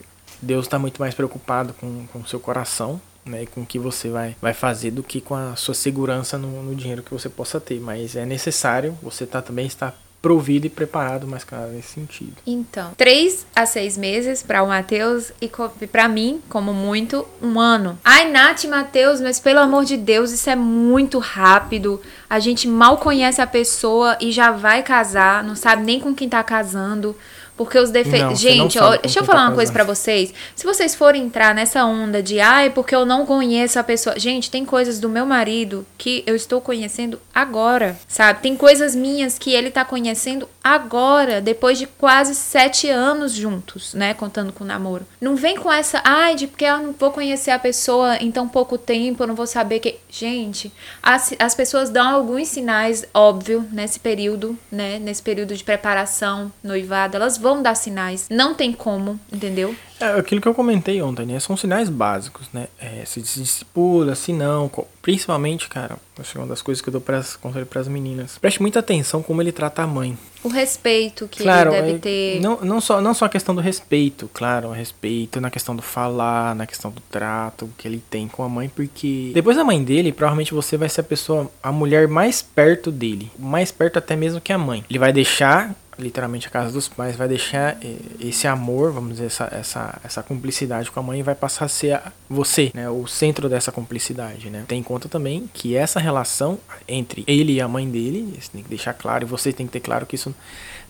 [0.41, 4.35] Deus está muito mais preocupado com o seu coração, né, com o que você vai,
[4.41, 7.79] vai fazer do que com a sua segurança no, no dinheiro que você possa ter.
[7.79, 12.35] Mas é necessário você tá, também estar provido e preparado mais claro nesse sentido.
[12.45, 15.49] Então, três a seis meses para o Matheus e
[15.87, 17.97] pra mim, como muito, um ano.
[18.03, 21.99] Ai, Nath, Matheus, mas pelo amor de Deus, isso é muito rápido.
[22.29, 26.29] A gente mal conhece a pessoa e já vai casar, não sabe nem com quem
[26.29, 27.15] tá casando.
[27.63, 28.39] Porque os defeitos.
[28.39, 29.95] Gente, ó, deixa eu quem falar tá uma coisa pra casando.
[29.95, 30.33] vocês.
[30.55, 34.17] Se vocês forem entrar nessa onda de, ai, porque eu não conheço a pessoa.
[34.17, 38.41] Gente, tem coisas do meu marido que eu estou conhecendo agora, sabe?
[38.41, 44.13] Tem coisas minhas que ele tá conhecendo agora, depois de quase sete anos juntos, né?
[44.13, 45.05] Contando com o namoro.
[45.19, 48.47] Não vem com essa, ai, de porque eu não vou conhecer a pessoa em tão
[48.47, 49.99] pouco tempo, eu não vou saber que.
[50.09, 50.71] Gente,
[51.01, 54.99] as, as pessoas dão alguns sinais, óbvio, nesse período, né?
[54.99, 58.27] Nesse período de preparação, noivado, elas vão vão dar sinais.
[58.29, 59.75] Não tem como, entendeu?
[59.99, 61.39] É aquilo que eu comentei ontem, né?
[61.39, 62.67] São sinais básicos, né?
[62.79, 64.71] É, se discipula, se não.
[64.99, 68.37] Principalmente, cara, acho que é uma das coisas que eu dou pras, conselho pras meninas.
[68.39, 70.17] Preste muita atenção como ele trata a mãe.
[70.43, 72.41] O respeito que claro, ele deve é, ter.
[72.41, 75.83] Não, não, só, não só a questão do respeito, claro, o respeito na questão do
[75.83, 79.83] falar, na questão do trato que ele tem com a mãe, porque depois da mãe
[79.83, 83.31] dele, provavelmente você vai ser a pessoa, a mulher mais perto dele.
[83.37, 84.83] Mais perto até mesmo que a mãe.
[84.89, 87.77] Ele vai deixar literalmente a casa dos pais, vai deixar
[88.19, 91.93] esse amor, vamos dizer, essa, essa, essa cumplicidade com a mãe vai passar a ser
[91.93, 94.65] a, você, né, o centro dessa cumplicidade, né.
[94.67, 98.63] Tem em conta também que essa relação entre ele e a mãe dele, você tem
[98.63, 100.33] que deixar claro, e você tem que ter claro que isso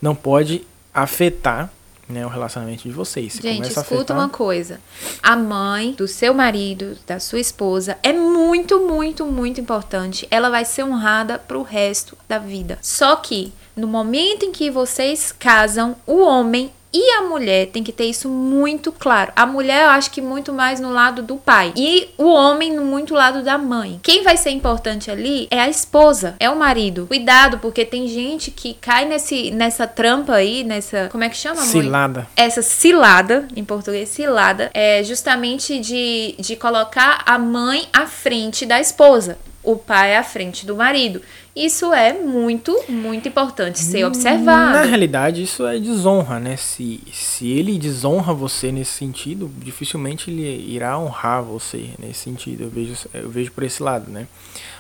[0.02, 1.69] não pode afetar
[2.12, 3.34] né, o relacionamento de vocês.
[3.34, 4.17] Você Gente, escuta afetar...
[4.17, 4.80] uma coisa.
[5.24, 10.28] A mãe do seu marido, da sua esposa, é muito, muito, muito importante.
[10.30, 12.78] Ela vai ser honrada pro resto da vida.
[12.82, 17.92] Só que no momento em que vocês casam, o homem e a mulher tem que
[17.92, 19.32] ter isso muito claro.
[19.36, 21.72] A mulher, eu acho que muito mais no lado do pai.
[21.76, 24.00] E o homem, no muito lado da mãe.
[24.04, 27.08] Quem vai ser importante ali é a esposa, é o marido.
[27.08, 31.08] Cuidado, porque tem gente que cai nesse, nessa trampa aí, nessa.
[31.10, 31.70] Como é que chama, mãe?
[31.70, 32.28] Cilada.
[32.36, 38.80] Essa cilada, em português, cilada, é justamente de, de colocar a mãe à frente da
[38.80, 41.21] esposa o pai à frente do marido.
[41.56, 44.74] Isso é muito, muito importante ser observado.
[44.74, 46.56] Na realidade, isso é desonra, né?
[46.56, 50.41] Se, se ele desonra você nesse sentido, dificilmente ele
[50.74, 52.63] irá honrar você nesse sentido.
[52.63, 54.28] Eu vejo, eu vejo por esse lado, né?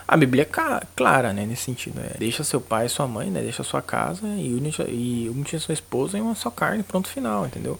[0.07, 1.45] A Bíblia é clara, né?
[1.45, 1.99] Nesse sentido.
[1.99, 3.41] É, deixa seu pai e sua mãe, né?
[3.41, 7.45] Deixa sua casa e une, e une sua esposa em uma só carne, pronto, final,
[7.45, 7.79] entendeu?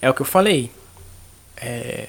[0.00, 0.70] É o que eu falei.
[1.56, 2.08] É,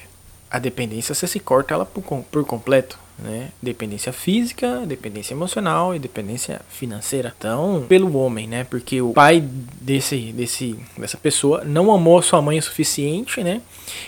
[0.50, 3.48] a dependência, você se corta ela por, por completo né?
[3.60, 7.34] Dependência física, dependência emocional e dependência financeira.
[7.36, 8.64] Então, pelo homem, né?
[8.64, 9.42] Porque o pai
[9.80, 13.60] desse, desse, dessa pessoa não amou a sua mãe o suficiente, né?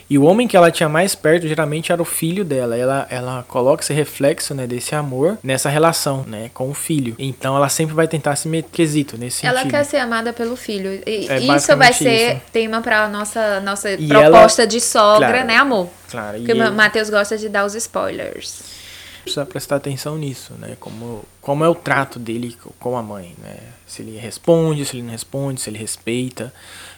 [0.08, 2.76] E o homem que ela tinha mais perto geralmente era o filho dela.
[2.76, 7.14] Ela, ela coloca esse reflexo, né, desse amor nessa relação, né, com o filho.
[7.18, 9.74] Então, ela sempre vai tentar se meter quesito nesse ela sentido.
[9.74, 11.02] Ela quer ser amada pelo filho.
[11.06, 12.42] E é isso vai ser isso.
[12.52, 15.88] tema para nossa nossa e proposta ela, de sogra, claro, né, amor?
[16.10, 16.38] Claro.
[16.38, 18.79] Porque o Matheus gosta de dar os spoilers
[19.22, 20.76] precisa prestar atenção nisso, né?
[20.78, 23.58] Como, como é o trato dele com a mãe, né?
[23.86, 26.52] Se ele responde, se ele não responde, se ele respeita,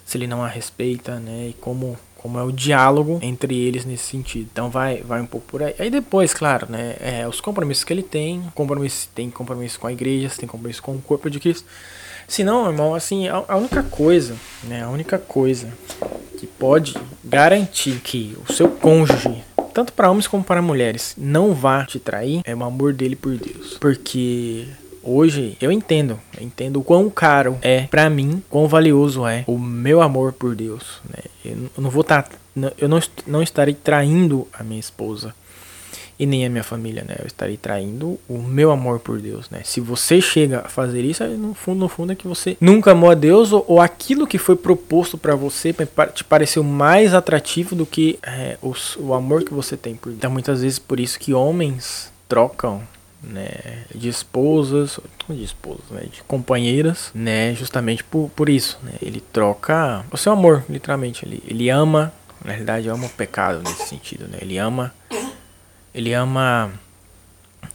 [0.04, 1.48] se ele não a respeita, né?
[1.48, 4.48] E como, como é o diálogo entre eles nesse sentido.
[4.52, 5.74] Então vai, vai um pouco por aí.
[5.78, 6.96] Aí depois, claro, né?
[7.00, 10.94] É, os compromissos que ele tem, compromisso, tem compromisso com a igreja, tem compromisso com
[10.94, 11.66] o corpo de Cristo.
[12.32, 14.82] Se não, irmão, assim, a, única coisa, né?
[14.82, 15.68] A única coisa
[16.38, 21.84] que pode garantir que o seu cônjuge tanto para homens como para mulheres, não vá
[21.84, 23.76] te trair, é o amor dele por Deus.
[23.78, 24.66] Porque
[25.02, 29.58] hoje eu entendo, eu entendo o quão caro é para mim, quão valioso é o
[29.58, 31.02] meu amor por Deus.
[31.10, 31.24] Né?
[31.44, 32.30] Eu não vou estar, tá,
[32.78, 35.34] eu não, não estarei traindo a minha esposa
[36.18, 37.16] e nem a minha família, né?
[37.18, 39.62] Eu estarei traindo o meu amor por Deus, né?
[39.64, 43.10] Se você chega a fazer isso, no fundo, no fundo é que você nunca amou
[43.10, 45.74] a Deus ou, ou aquilo que foi proposto para você
[46.14, 50.18] te pareceu mais atrativo do que é, o, o amor que você tem por Deus.
[50.18, 52.82] Então, muitas vezes por isso que homens trocam
[53.22, 54.98] né, de esposas,
[55.28, 60.32] de esposas, né, de companheiras, né, justamente por, por isso, né, ele troca o seu
[60.32, 62.12] amor, literalmente, ele, ele ama,
[62.44, 64.92] na realidade ama o pecado nesse sentido, né, ele ama
[65.94, 66.70] ele ama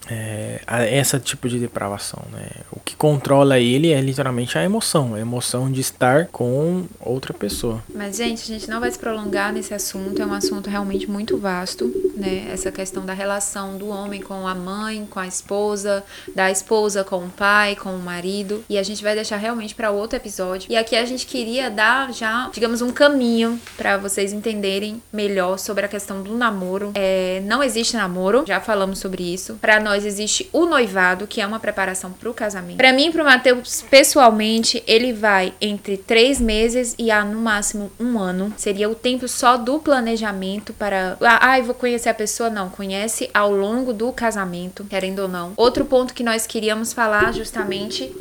[0.10, 2.48] é, essa tipo de depravação, né?
[2.72, 7.84] O que controla ele é literalmente a emoção, a emoção de estar com outra pessoa.
[7.94, 11.38] Mas gente, a gente não vai se prolongar nesse assunto, é um assunto realmente muito
[11.38, 12.48] vasto, né?
[12.52, 16.04] Essa questão da relação do homem com a mãe, com a esposa,
[16.36, 19.92] da esposa com o pai, com o marido, e a gente vai deixar realmente para
[19.92, 20.72] outro episódio.
[20.72, 25.86] E aqui a gente queria dar já, digamos, um caminho para vocês entenderem melhor sobre
[25.86, 26.92] a questão do namoro.
[26.96, 29.56] É, não existe namoro, já falamos sobre isso.
[29.56, 32.78] Para nós nós existe o noivado, que é uma preparação para o casamento.
[32.78, 37.92] Para mim, para o Matheus, pessoalmente, ele vai entre três meses e a no máximo
[38.00, 38.54] um ano.
[38.58, 41.18] Seria o tempo só do planejamento para.
[41.20, 42.48] Ah, vou conhecer a pessoa.
[42.52, 45.54] Não, conhece ao longo do casamento, querendo ou não.
[45.58, 48.14] Outro ponto que nós queríamos falar justamente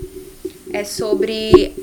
[0.72, 1.74] é sobre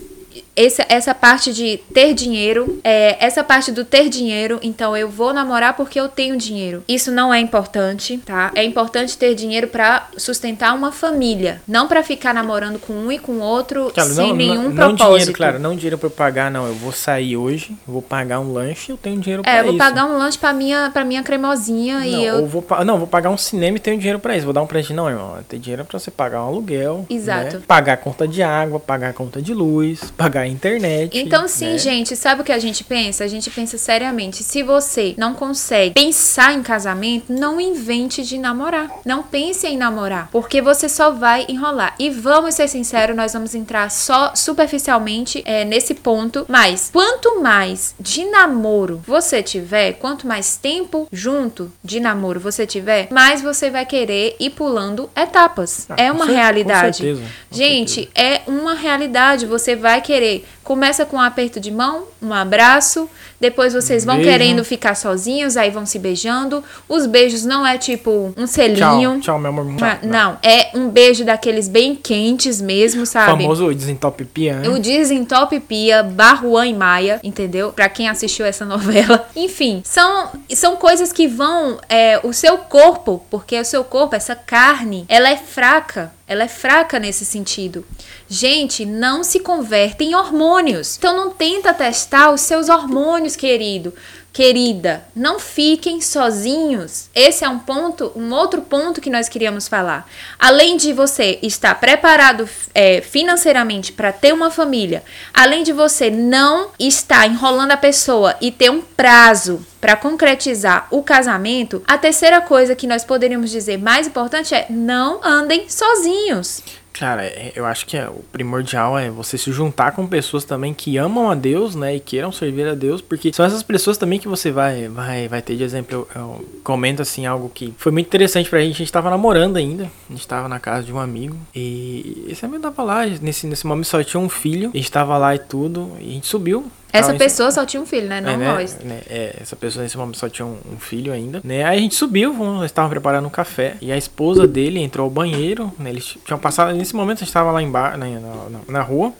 [0.56, 5.34] essa, essa parte de ter dinheiro, é, essa parte do ter dinheiro, então eu vou
[5.34, 6.84] namorar porque eu tenho dinheiro.
[6.88, 8.52] Isso não é importante, tá?
[8.56, 13.20] É importante ter dinheiro para sustentar uma família, não para ficar namorando com um e
[13.20, 15.04] com outro claro, sem não, nenhum não, propósito.
[15.04, 16.68] Não dinheiro, claro, não dinheiro para pagar, não.
[16.68, 19.60] Eu vou sair hoje, vou pagar um lanche, eu tenho dinheiro para isso.
[19.60, 22.64] É, eu vou pagar um lanche para minha para minha cremosinha não, e eu vou
[22.86, 24.46] não, vou pagar um cinema e tenho dinheiro para isso.
[24.46, 25.38] Vou dar um presente não, irmão.
[25.48, 27.58] Tem dinheiro para você pagar um aluguel, Exato.
[27.58, 27.64] Né?
[27.68, 31.18] Pagar a conta de água, pagar a conta de luz, pagar a internet.
[31.18, 31.78] Então, sim, né?
[31.78, 33.24] gente, sabe o que a gente pensa?
[33.24, 34.44] A gente pensa seriamente.
[34.44, 38.90] Se você não consegue pensar em casamento, não invente de namorar.
[39.06, 40.30] Não pense em namorar.
[40.32, 41.96] Porque você só vai enrolar.
[42.00, 46.46] E vamos ser sinceros, nós vamos entrar só superficialmente é, nesse ponto.
[46.48, 53.08] Mas quanto mais de namoro você tiver, quanto mais tempo junto de namoro você tiver,
[53.12, 55.86] mais você vai querer ir pulando etapas.
[55.90, 56.98] Ah, é uma realidade.
[56.98, 57.22] certeza,
[57.52, 59.46] Gente, é uma realidade.
[59.46, 60.33] Você vai querer.
[60.64, 63.10] Começa com um aperto de mão, um abraço.
[63.44, 64.30] Depois vocês vão Beijo.
[64.32, 66.64] querendo ficar sozinhos, aí vão se beijando.
[66.88, 69.20] Os beijos não é tipo um selinho.
[69.20, 69.76] Tchau, tchau, meu amor.
[69.76, 69.86] Tchau.
[69.90, 73.44] Ah, Não, é um beijo daqueles bem quentes mesmo, O sabe?
[73.44, 74.70] famoso desentope pia, né?
[74.70, 77.74] O Desentope Pia, Barruan e Maia, entendeu?
[77.74, 79.28] Pra quem assistiu essa novela.
[79.36, 81.80] Enfim, são, são coisas que vão.
[81.90, 86.14] é, o seu corpo, porque o seu corpo, essa carne, ela é fraca.
[86.26, 87.86] Ela é fraca nesse sentido.
[88.30, 90.96] Gente, não se converte em hormônios.
[90.98, 93.94] Então não tenta testar os seus hormônios, querido.
[94.34, 97.08] Querida, não fiquem sozinhos.
[97.14, 100.10] Esse é um ponto, um outro ponto que nós queríamos falar.
[100.40, 106.72] Além de você estar preparado é, financeiramente para ter uma família, além de você não
[106.80, 112.76] estar enrolando a pessoa e ter um prazo para concretizar o casamento, a terceira coisa
[112.76, 116.64] que nós poderíamos dizer mais importante é não andem sozinhos.
[116.94, 120.74] Cara, é- eu acho que é, o primordial é você se juntar com pessoas também
[120.76, 121.96] que amam a Deus, né?
[121.96, 125.42] E queiram servir a Deus, porque são essas pessoas também que você vai vai, vai
[125.42, 126.08] ter de exemplo.
[126.16, 128.76] Eu, eu comento assim algo que foi muito interessante pra gente.
[128.76, 132.46] A gente tava namorando ainda, a gente tava na casa de um amigo e esse
[132.46, 133.06] amigo tava lá.
[133.06, 136.14] Nesse, nesse momento só tinha um filho, a gente tava lá e tudo, e a
[136.14, 136.72] gente subiu.
[136.94, 138.22] Essa pessoa só tinha um filho, né?
[138.22, 138.78] Não é, né, nós.
[138.84, 141.64] né, é, essa pessoa nesse momento só tinha um, um filho ainda, né?
[141.64, 145.10] Aí a gente subiu, nós estávamos preparando um café e a esposa dele entrou ao
[145.10, 145.90] banheiro, né?
[145.90, 149.12] Eles tinham passado, nesse momento a gente estava lá embaixo, na, na, na rua,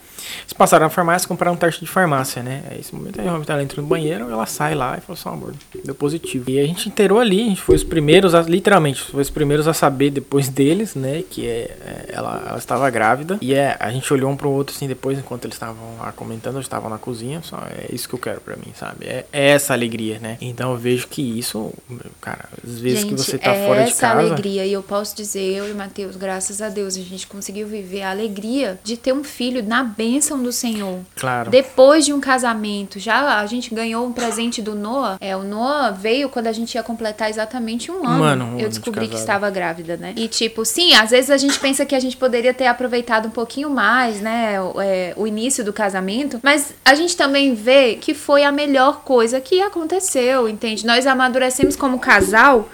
[0.42, 2.64] eles passaram na farmácia e compraram um teste de farmácia, né?
[2.70, 5.54] Aí esse momento ela entra no banheiro, ela sai lá e falou assim, amor,
[5.84, 6.50] deu positivo.
[6.50, 9.68] E a gente inteirou ali, a gente foi os primeiros, a, literalmente, foi os primeiros
[9.68, 11.24] a saber depois deles, né?
[11.30, 13.38] Que é, é, ela, ela estava grávida.
[13.42, 16.56] E é, a gente olhou um pro outro assim depois, enquanto eles estavam lá comentando,
[16.56, 19.06] eles estavam na cozinha, só é isso que eu quero pra mim, sabe?
[19.06, 20.38] É, é essa alegria, né?
[20.42, 21.74] Então eu vejo que isso,
[22.22, 24.20] cara, às vezes gente, que você tá é fora de essa casa.
[24.20, 24.66] alegria.
[24.66, 28.04] E eu posso dizer, eu e o Matheus, graças a Deus, a gente conseguiu viver
[28.04, 31.00] a alegria de ter um filho na bênção do Senhor.
[31.16, 31.50] Claro.
[31.50, 35.18] Depois de um casamento, já a gente ganhou um presente do Noah.
[35.20, 38.24] É, o Noah veio quando a gente ia completar exatamente um ano.
[38.24, 39.22] ano, um eu de descobri que casado.
[39.22, 40.14] estava grávida, né?
[40.16, 43.32] E tipo, sim, às vezes a gente pensa que a gente poderia ter aproveitado um
[43.32, 44.62] pouquinho mais, né?
[44.62, 46.40] O, é, o início do casamento.
[46.44, 50.86] Mas a gente também vê que foi a melhor coisa que aconteceu, entende?
[50.86, 52.70] Nós amadurecemos como casal,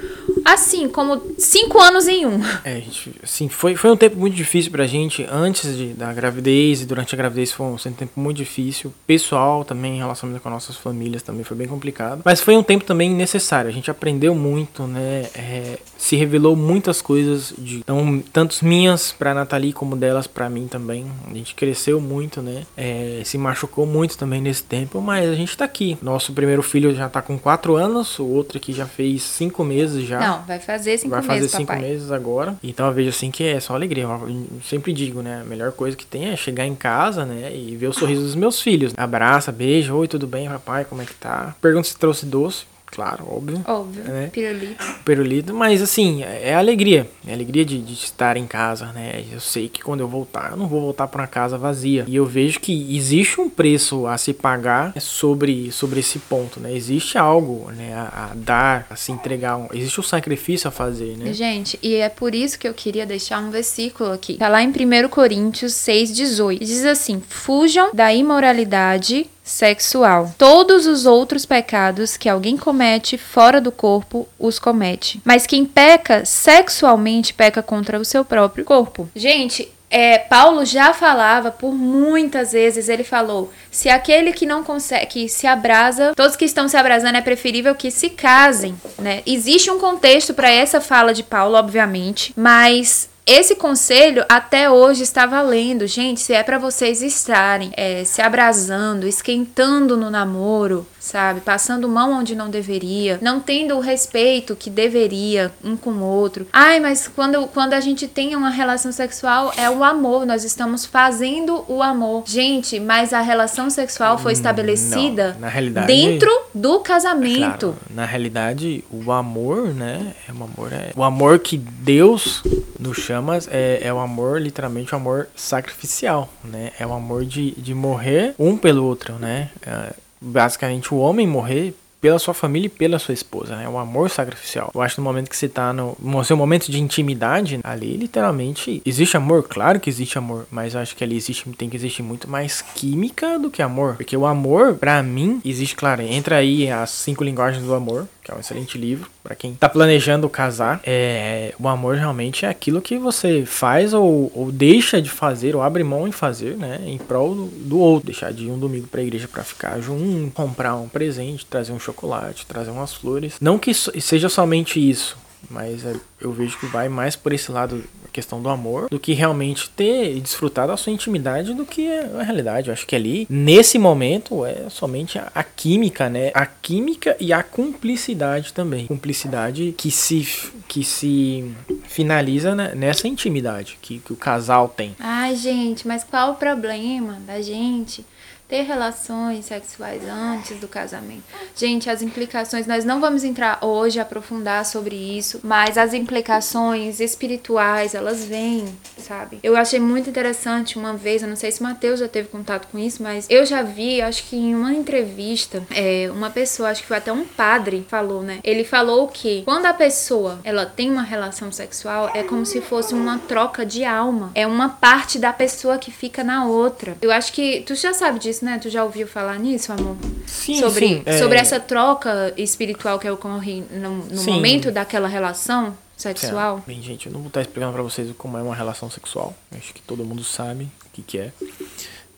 [0.45, 2.39] assim, como cinco anos em um.
[2.63, 6.81] É, gente, assim, foi, foi um tempo muito difícil pra gente antes de, da gravidez
[6.81, 8.93] e durante a gravidez foi um, foi um tempo muito difícil.
[9.05, 12.21] Pessoal também, em relação com as nossas famílias também foi bem complicado.
[12.25, 13.69] Mas foi um tempo também necessário.
[13.69, 15.27] A gente aprendeu muito, né?
[15.35, 20.67] É, se revelou muitas coisas, de, tão, tantos minhas pra Nathalie como delas pra mim
[20.67, 21.05] também.
[21.29, 22.63] A gente cresceu muito, né?
[22.75, 25.97] É, se machucou muito também nesse tempo, mas a gente tá aqui.
[26.01, 30.07] Nosso primeiro filho já tá com 4 anos, o outro aqui já fez 5 meses
[30.07, 30.18] já.
[30.19, 31.81] Não, vai fazer cinco Vai fazer meses, cinco papai.
[31.81, 32.55] meses agora.
[32.63, 34.03] Então eu vejo assim que é só alegria.
[34.03, 35.41] Eu sempre digo, né?
[35.41, 37.51] A melhor coisa que tem é chegar em casa, né?
[37.55, 38.93] E ver o sorriso dos meus filhos.
[38.97, 40.85] Abraça, beijo, oi, tudo bem, papai?
[40.85, 41.55] Como é que tá?
[41.61, 42.65] Pergunta se trouxe doce.
[42.91, 43.63] Claro, óbvio.
[43.67, 44.29] Óbvio, né?
[44.31, 44.85] pirulito.
[45.05, 47.09] Perulito, mas assim, é alegria.
[47.27, 49.23] É alegria de, de estar em casa, né?
[49.31, 52.05] Eu sei que quando eu voltar, eu não vou voltar para uma casa vazia.
[52.07, 56.73] E eu vejo que existe um preço a se pagar sobre, sobre esse ponto, né?
[56.73, 57.93] Existe algo, né?
[57.93, 59.57] A, a dar, a se entregar.
[59.57, 61.31] Um, existe um sacrifício a fazer, né?
[61.33, 64.35] Gente, e é por isso que eu queria deixar um versículo aqui.
[64.35, 66.59] Tá lá em 1 Coríntios 6,18.
[66.59, 70.33] Diz assim: Fujam da imoralidade sexual.
[70.37, 75.19] Todos os outros pecados que alguém comete fora do corpo os comete.
[75.25, 79.09] Mas quem peca sexualmente peca contra o seu próprio corpo.
[79.15, 85.07] Gente, é, Paulo já falava por muitas vezes, ele falou: se aquele que não consegue,
[85.07, 89.23] que se abrasa, todos que estão se abrasando é preferível que se casem, né?
[89.25, 95.25] Existe um contexto para essa fala de Paulo, obviamente, mas esse conselho até hoje está
[95.27, 96.19] valendo, gente.
[96.19, 101.39] Se é para vocês estarem é, se abrasando, esquentando no namoro, sabe?
[101.41, 106.47] Passando mão onde não deveria, não tendo o respeito que deveria um com o outro.
[106.51, 110.85] Ai, mas quando, quando a gente tem uma relação sexual é o amor, nós estamos
[110.85, 112.23] fazendo o amor.
[112.25, 117.39] Gente, mas a relação sexual foi estabelecida Não, na realidade- dentro do casamento.
[117.39, 120.13] Claro, na realidade, o amor, né?
[120.27, 122.41] É um amor, é o amor que Deus
[122.79, 126.71] No chamas é, é o amor, literalmente o amor sacrificial, né?
[126.79, 129.49] É o amor de, de morrer um pelo outro, né?
[129.65, 133.67] É, basicamente o homem morrer pela sua família e pela sua esposa, né?
[133.67, 134.71] O amor sacrificial.
[134.73, 137.97] Eu acho que no momento que você tá no, no seu momento de intimidade, ali
[137.97, 141.75] literalmente existe amor, claro que existe amor, mas eu acho que ali existe, tem que
[141.75, 143.95] existir muito mais química do que amor.
[143.95, 148.33] Porque o amor, para mim, existe, claro, entra aí as cinco linguagens do amor, que
[148.33, 150.79] é um excelente livro para quem tá planejando casar.
[150.85, 155.61] É, o amor realmente é aquilo que você faz ou, ou deixa de fazer, ou
[155.61, 156.79] abre mão em fazer, né?
[156.85, 158.05] Em prol do, do outro.
[158.05, 161.79] Deixar de ir um domingo pra igreja para ficar junto, comprar um presente, trazer um
[161.79, 163.35] chocolate, trazer umas flores.
[163.41, 165.17] Não que seja somente isso,
[165.49, 168.99] mas é, eu vejo que vai mais por esse lado a questão do amor do
[168.99, 170.23] que realmente ter e
[170.67, 172.69] da sua intimidade do que a realidade.
[172.69, 176.31] Eu acho que ali, nesse momento, é somente a, a química, né?
[176.33, 178.87] A química e a cumplicidade também.
[178.87, 180.27] Cumplicidade que se,
[180.67, 184.95] que se finaliza né, nessa intimidade que, que o casal tem.
[184.99, 188.05] Ai, gente, mas qual o problema da gente?
[188.49, 191.23] Ter relações sexuais antes do casamento.
[191.55, 197.93] Gente, as implicações, nós não vamos entrar hoje aprofundar sobre isso, mas as implicações espirituais,
[197.93, 198.65] elas vêm,
[198.97, 199.39] sabe?
[199.43, 202.67] Eu achei muito interessante uma vez, eu não sei se o Matheus já teve contato
[202.71, 206.81] com isso, mas eu já vi, acho que em uma entrevista, é, uma pessoa, acho
[206.81, 208.39] que foi até um padre, falou, né?
[208.43, 212.95] Ele falou que quando a pessoa, ela tem uma relação sexual, é como se fosse
[212.95, 214.31] uma troca de alma.
[214.33, 216.97] É uma parte da pessoa que fica na outra.
[216.99, 218.59] Eu acho que tu já sabe disso né?
[218.59, 219.95] Tu já ouviu falar nisso, amor?
[220.25, 221.03] Sim, sobre, sim.
[221.05, 221.17] É...
[221.17, 226.63] Sobre essa troca espiritual que ocorre no, no momento daquela relação sexual?
[226.65, 229.35] Bem, gente, eu não vou estar explicando pra vocês como é uma relação sexual.
[229.51, 231.33] Acho que todo mundo sabe o que, que é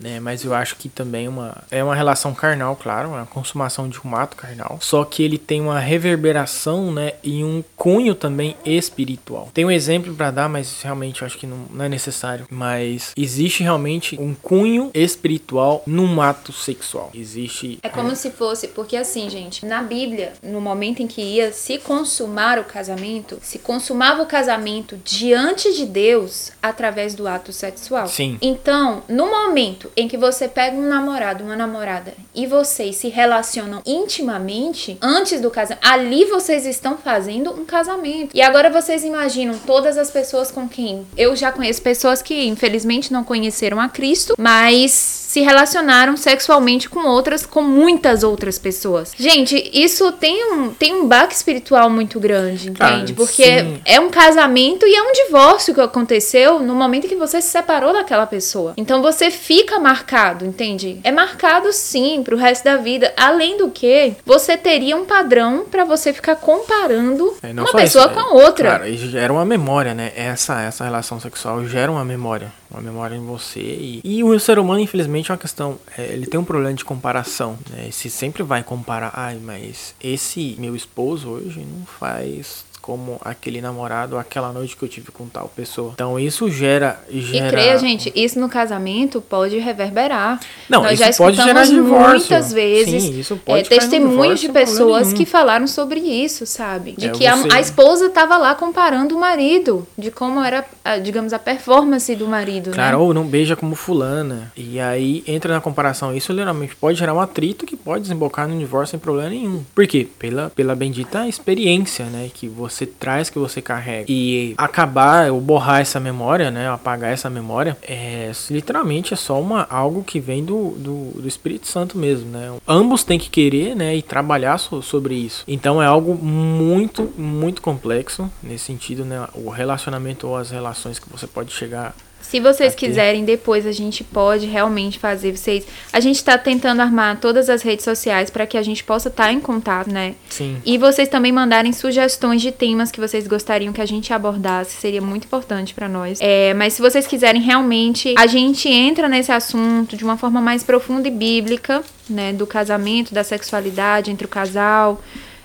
[0.02, 0.20] né?
[0.20, 4.16] Mas eu acho que também uma, é uma relação carnal, claro, uma consumação de um
[4.16, 4.80] ato carnal.
[4.82, 7.14] Só que ele tem uma reverberação, né?
[7.24, 9.50] E um cunho também espiritual.
[9.54, 12.48] Tem um exemplo para dar, mas realmente eu acho que não, não, é necessário.
[12.50, 17.12] Mas existe realmente um cunho espiritual num ato sexual.
[17.14, 17.80] Existe.
[17.84, 18.16] É como é...
[18.16, 22.64] se fosse, porque assim, gente, na Bíblia, no momento em que ia se consumar o
[22.64, 28.08] casamento, se consumava o casamento diante de Deus através do ato sexual.
[28.08, 28.38] Sim.
[28.42, 33.82] Então, no momento em que você pega um namorado, uma namorada e vocês se relacionam
[33.86, 38.36] intimamente antes do casamento, ali vocês estão fazendo um casamento.
[38.36, 43.12] E agora vocês imaginam todas as pessoas com quem eu já conheço pessoas que infelizmente
[43.12, 49.14] não conheceram a Cristo, mas se relacionaram sexualmente com outras, com muitas outras pessoas.
[49.18, 53.14] Gente, isso tem um, tem um baque espiritual muito grande, entende?
[53.14, 53.82] Ah, Porque sim.
[53.86, 57.94] é um casamento e é um divórcio que aconteceu no momento que você se separou
[57.94, 58.74] daquela pessoa.
[58.76, 61.00] Então você fica marcado, entende?
[61.02, 63.14] É marcado sim pro resto da vida.
[63.16, 68.14] Além do que, você teria um padrão para você ficar comparando é, uma pessoa isso,
[68.14, 68.72] com a outra.
[68.72, 70.12] Cara, gera uma memória, né?
[70.14, 72.52] Essa, essa relação sexual gera uma memória.
[72.72, 73.60] Uma memória em você.
[73.60, 75.78] E, e o ser humano, infelizmente, é uma questão.
[75.98, 77.60] É, ele tem um problema de comparação.
[77.70, 77.90] Né?
[77.92, 79.12] Se sempre vai comparar.
[79.14, 84.90] Ai, mas esse meu esposo hoje não faz como aquele namorado, aquela noite que eu
[84.90, 85.92] tive com tal pessoa.
[85.94, 87.00] Então isso gera.
[87.10, 87.48] gera...
[87.48, 90.40] E creia, gente, isso no casamento pode reverberar.
[90.68, 94.50] Não, Nós isso já escutamos pode gerar muitas vezes Sim, isso pode é, testemunhos de
[94.50, 96.94] pessoas que falaram sobre isso, sabe?
[96.98, 97.50] De é, que você...
[97.52, 100.66] a, a, esposa estava lá comparando o marido, de como era,
[101.04, 102.72] digamos, a performance do marido.
[102.72, 102.96] Né?
[102.96, 104.52] ou não beija como fulana.
[104.56, 106.16] E aí entra na comparação.
[106.16, 109.64] Isso literalmente pode gerar um atrito que pode desembocar no divórcio sem problema nenhum.
[109.74, 110.08] Por quê?
[110.20, 112.30] Pela, pela bendita experiência, né?
[112.34, 114.06] Que você você traz, que você carrega.
[114.08, 116.70] E acabar ou borrar essa memória, né?
[116.70, 121.68] Apagar essa memória, é literalmente é só uma, algo que vem do, do, do Espírito
[121.68, 122.54] Santo mesmo, né?
[122.68, 123.96] Ambos têm que querer, né?
[123.96, 125.44] E trabalhar so, sobre isso.
[125.48, 129.28] Então é algo muito, muito complexo nesse sentido, né?
[129.34, 131.94] O relacionamento ou as relações que você pode chegar
[132.32, 132.88] se vocês Aqui.
[132.88, 135.68] quiserem, depois a gente pode realmente fazer vocês.
[135.92, 139.26] A gente está tentando armar todas as redes sociais para que a gente possa estar
[139.26, 140.16] tá em contato, né?
[140.30, 140.62] Sim.
[140.66, 145.02] E vocês também mandarem sugestões de temas que vocês gostariam que a gente abordasse, seria
[145.02, 146.20] muito importante para nós.
[146.22, 150.64] É, mas se vocês quiserem realmente, a gente entra nesse assunto de uma forma mais
[150.64, 152.32] profunda e bíblica, né?
[152.32, 155.02] Do casamento, da sexualidade entre o casal,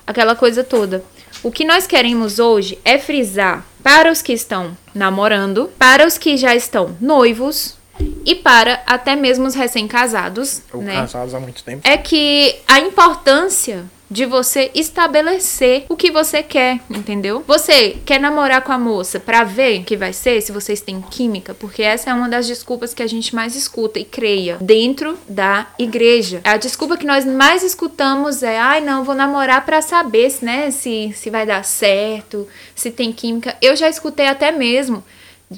[0.06, 1.02] aquela coisa toda.
[1.42, 6.36] O que nós queremos hoje é frisar para os que estão namorando, para os que
[6.36, 7.76] já estão noivos
[8.24, 10.96] e para até mesmo os recém-casados, Ou né?
[10.96, 11.80] casados há muito tempo.
[11.86, 17.44] é que a importância de você estabelecer o que você quer, entendeu?
[17.46, 21.00] Você quer namorar com a moça pra ver o que vai ser, se vocês têm
[21.00, 25.18] química, porque essa é uma das desculpas que a gente mais escuta e creia dentro
[25.28, 26.40] da igreja.
[26.44, 31.12] A desculpa que nós mais escutamos é: "Ai, não, vou namorar pra saber, né, se
[31.14, 33.56] se vai dar certo, se tem química".
[33.60, 35.04] Eu já escutei até mesmo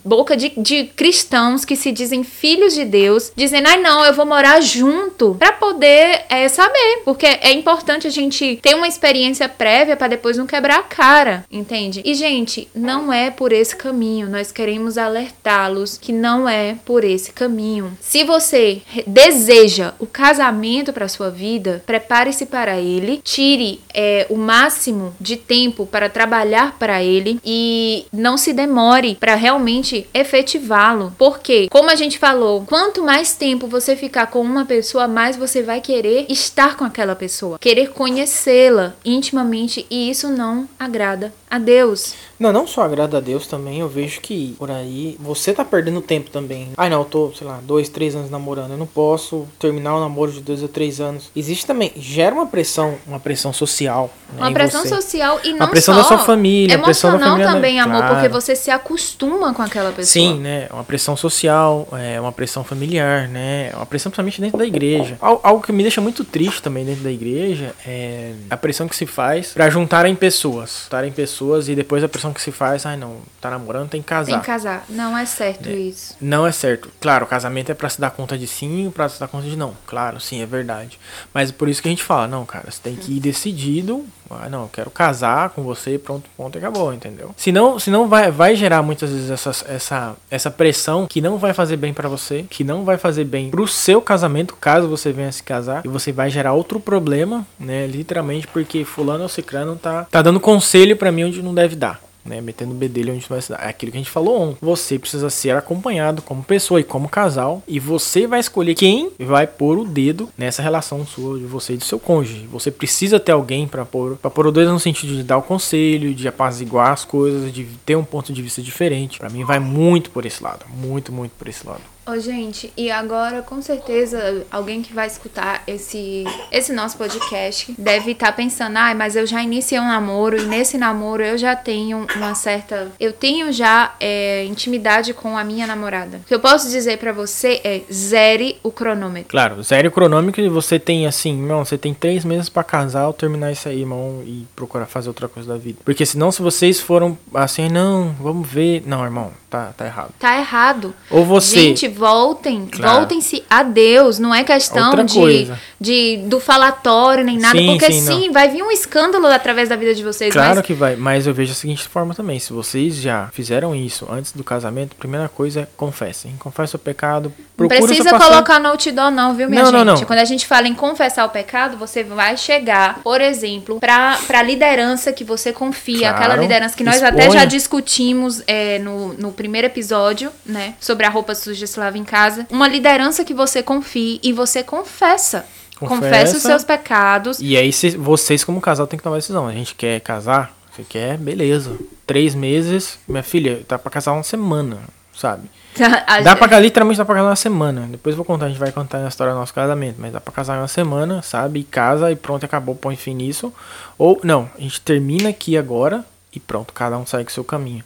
[0.04, 4.26] boca de, de cristãos que se dizem filhos de Deus, dizendo, ai não, eu vou
[4.26, 9.96] morar junto pra poder é, saber, porque é importante a gente ter uma experiência prévia
[9.96, 12.02] pra depois não quebrar a cara, entende?
[12.04, 17.32] E gente, não é por esse caminho, nós queremos alertá-los que não é por esse
[17.32, 17.96] caminho.
[18.00, 25.14] Se você deseja o casamento pra sua vida, prepare-se para ele, tire é, o máximo
[25.20, 29.77] de tempo para trabalhar para ele e não se demore para realmente
[30.12, 31.12] efetivá-lo.
[31.18, 35.62] Porque, como a gente falou, quanto mais tempo você ficar com uma pessoa, mais você
[35.62, 42.14] vai querer estar com aquela pessoa, querer conhecê-la intimamente e isso não agrada a Deus.
[42.38, 46.00] Não, não só agrada a Deus também, eu vejo que por aí você tá perdendo
[46.00, 46.68] tempo também.
[46.76, 50.00] Ai não, eu tô, sei lá, dois, três anos namorando, eu não posso terminar o
[50.00, 51.30] namoro de dois ou três anos.
[51.34, 54.10] Existe também, gera uma pressão, uma pressão social.
[54.32, 54.88] né, Uma pressão você.
[54.88, 57.98] social e A não pressão só da sua família, a pressão da família, também, amor,
[57.98, 58.14] claro.
[58.14, 60.04] porque você se acostuma com aquela pessoa.
[60.06, 60.68] Sim, né?
[60.72, 63.70] Uma pressão social, é uma pressão familiar, né?
[63.74, 65.16] Uma pressão principalmente dentro da igreja.
[65.20, 68.94] Al- Algo que me deixa muito triste também dentro da igreja é a pressão que
[68.94, 70.82] se faz pra juntarem pessoas.
[70.84, 71.37] Juntarem pessoas
[71.68, 74.32] e depois a pressão que se faz, ai não, tá namorando, tem que casar.
[74.32, 74.84] Tem que casar.
[74.88, 76.16] Não é certo isso.
[76.20, 76.90] Não é certo.
[77.00, 79.56] Claro, o casamento é pra se dar conta de sim, pra se dar conta de
[79.56, 79.76] não.
[79.86, 80.98] Claro, sim, é verdade.
[81.32, 84.04] Mas é por isso que a gente fala, não, cara, você tem que ir decidido.
[84.30, 87.34] Ah, não, eu quero casar com você, pronto, ponto e acabou, entendeu?
[87.36, 91.76] Senão, senão vai, vai gerar muitas vezes essa, essa, essa pressão que não vai fazer
[91.76, 95.42] bem pra você, que não vai fazer bem pro seu casamento, caso você venha se
[95.42, 97.86] casar, e você vai gerar outro problema, né?
[97.86, 102.07] Literalmente porque fulano ou cicrano tá, tá dando conselho pra mim onde não deve dar
[102.28, 103.64] né, metendo o bedelho onde vai se dar.
[103.64, 104.58] É aquilo que a gente falou ontem.
[104.60, 109.46] Você precisa ser acompanhado como pessoa e como casal, e você vai escolher quem vai
[109.46, 112.46] pôr o dedo nessa relação sua de você e do seu cônjuge.
[112.52, 116.14] Você precisa ter alguém para pôr, pôr o dedo no sentido de dar o conselho,
[116.14, 119.18] de apaziguar as coisas, de ter um ponto de vista diferente.
[119.18, 121.82] Para mim vai muito por esse lado, muito, muito por esse lado.
[122.08, 128.12] Ô, gente, e agora com certeza alguém que vai escutar esse, esse nosso podcast deve
[128.12, 132.06] estar pensando, ai, mas eu já iniciei um namoro e nesse namoro eu já tenho
[132.16, 132.90] uma certa.
[132.98, 136.22] Eu tenho já é, intimidade com a minha namorada.
[136.24, 139.28] O que eu posso dizer pra você é zere o cronômetro.
[139.28, 143.12] Claro, zero cronômetro e você tem assim, não, você tem três meses pra casar ou
[143.12, 145.80] terminar isso aí, irmão, e procurar fazer outra coisa da vida.
[145.84, 148.82] Porque senão, se vocês foram assim, não, vamos ver.
[148.86, 150.14] Não, irmão, tá, tá errado.
[150.18, 150.94] Tá errado.
[151.10, 151.60] Ou você.
[151.60, 152.98] Gente, voltem, Claro.
[153.00, 154.18] voltem-se a Deus.
[154.18, 158.62] Não é questão de, de do falatório nem nada, Sim, porque sim, sim, vai vir
[158.62, 160.32] um escândalo através da vida de vocês.
[160.32, 162.38] Claro mas que vai, mas eu vejo da seguinte forma também.
[162.38, 166.34] Se vocês já fizeram isso antes do casamento, a primeira coisa é confessem.
[166.38, 167.32] Confessa o pecado.
[167.58, 169.84] Não precisa colocar no outdoor, não, viu, minha Não, gente?
[169.84, 170.04] não, não.
[170.04, 174.42] Quando a gente fala em confessar o pecado, você vai chegar, por exemplo, pra, pra
[174.42, 176.16] liderança que você confia, Claro.
[176.16, 180.74] aquela liderança que nós até já discutimos é, no, no primeiro episódio, né?
[180.80, 182.46] Sobre a roupa suja se lava em casa.
[182.50, 185.44] Uma liderança que você confie e você confessa.
[185.78, 186.36] Confessa, Confessa.
[186.36, 187.38] os seus pecados.
[187.40, 189.46] E aí cês- vocês como casal tem que tomar decisão.
[189.46, 191.76] A gente quer casar, você quer, beleza.
[192.06, 194.78] Três meses, minha filha, tá pra casar uma semana,
[195.14, 195.48] sabe?
[196.24, 197.86] Dá pra, literalmente dá pra casar uma semana.
[197.88, 199.96] Depois eu vou contar, a gente vai contar a história do nosso casamento.
[200.00, 201.60] Mas dá pra casar uma semana, sabe?
[201.60, 203.52] E casa e pronto, acabou, põe fim nisso.
[203.96, 207.84] Ou, não, a gente termina aqui agora e pronto, cada um segue o seu caminho.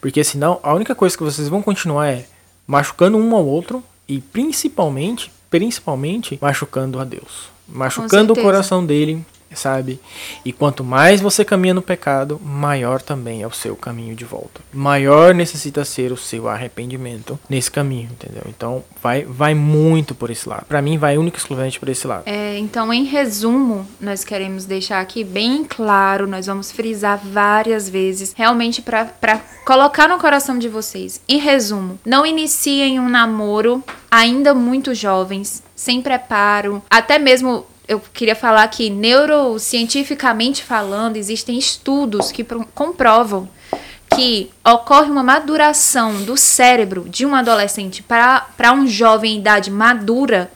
[0.00, 2.24] Porque senão, a única coisa que vocês vão continuar é
[2.66, 7.48] machucando um ao outro e principalmente, principalmente, machucando a Deus.
[7.66, 9.24] Machucando o coração dele,
[9.54, 10.00] sabe?
[10.44, 14.60] E quanto mais você caminha no pecado, maior também é o seu caminho de volta.
[14.72, 18.42] Maior necessita ser o seu arrependimento nesse caminho, entendeu?
[18.48, 20.66] Então, vai vai muito por esse lado.
[20.66, 22.22] Pra mim, vai único e exclusivamente por esse lado.
[22.26, 28.32] É, então, em resumo, nós queremos deixar aqui bem claro, nós vamos frisar várias vezes,
[28.36, 31.20] realmente para colocar no coração de vocês.
[31.28, 37.66] Em resumo, não iniciem um namoro ainda muito jovens, sem preparo, até mesmo.
[37.86, 43.48] Eu queria falar que, neurocientificamente falando, existem estudos que pro- comprovam
[44.14, 50.50] que ocorre uma maduração do cérebro de um adolescente para um jovem em idade madura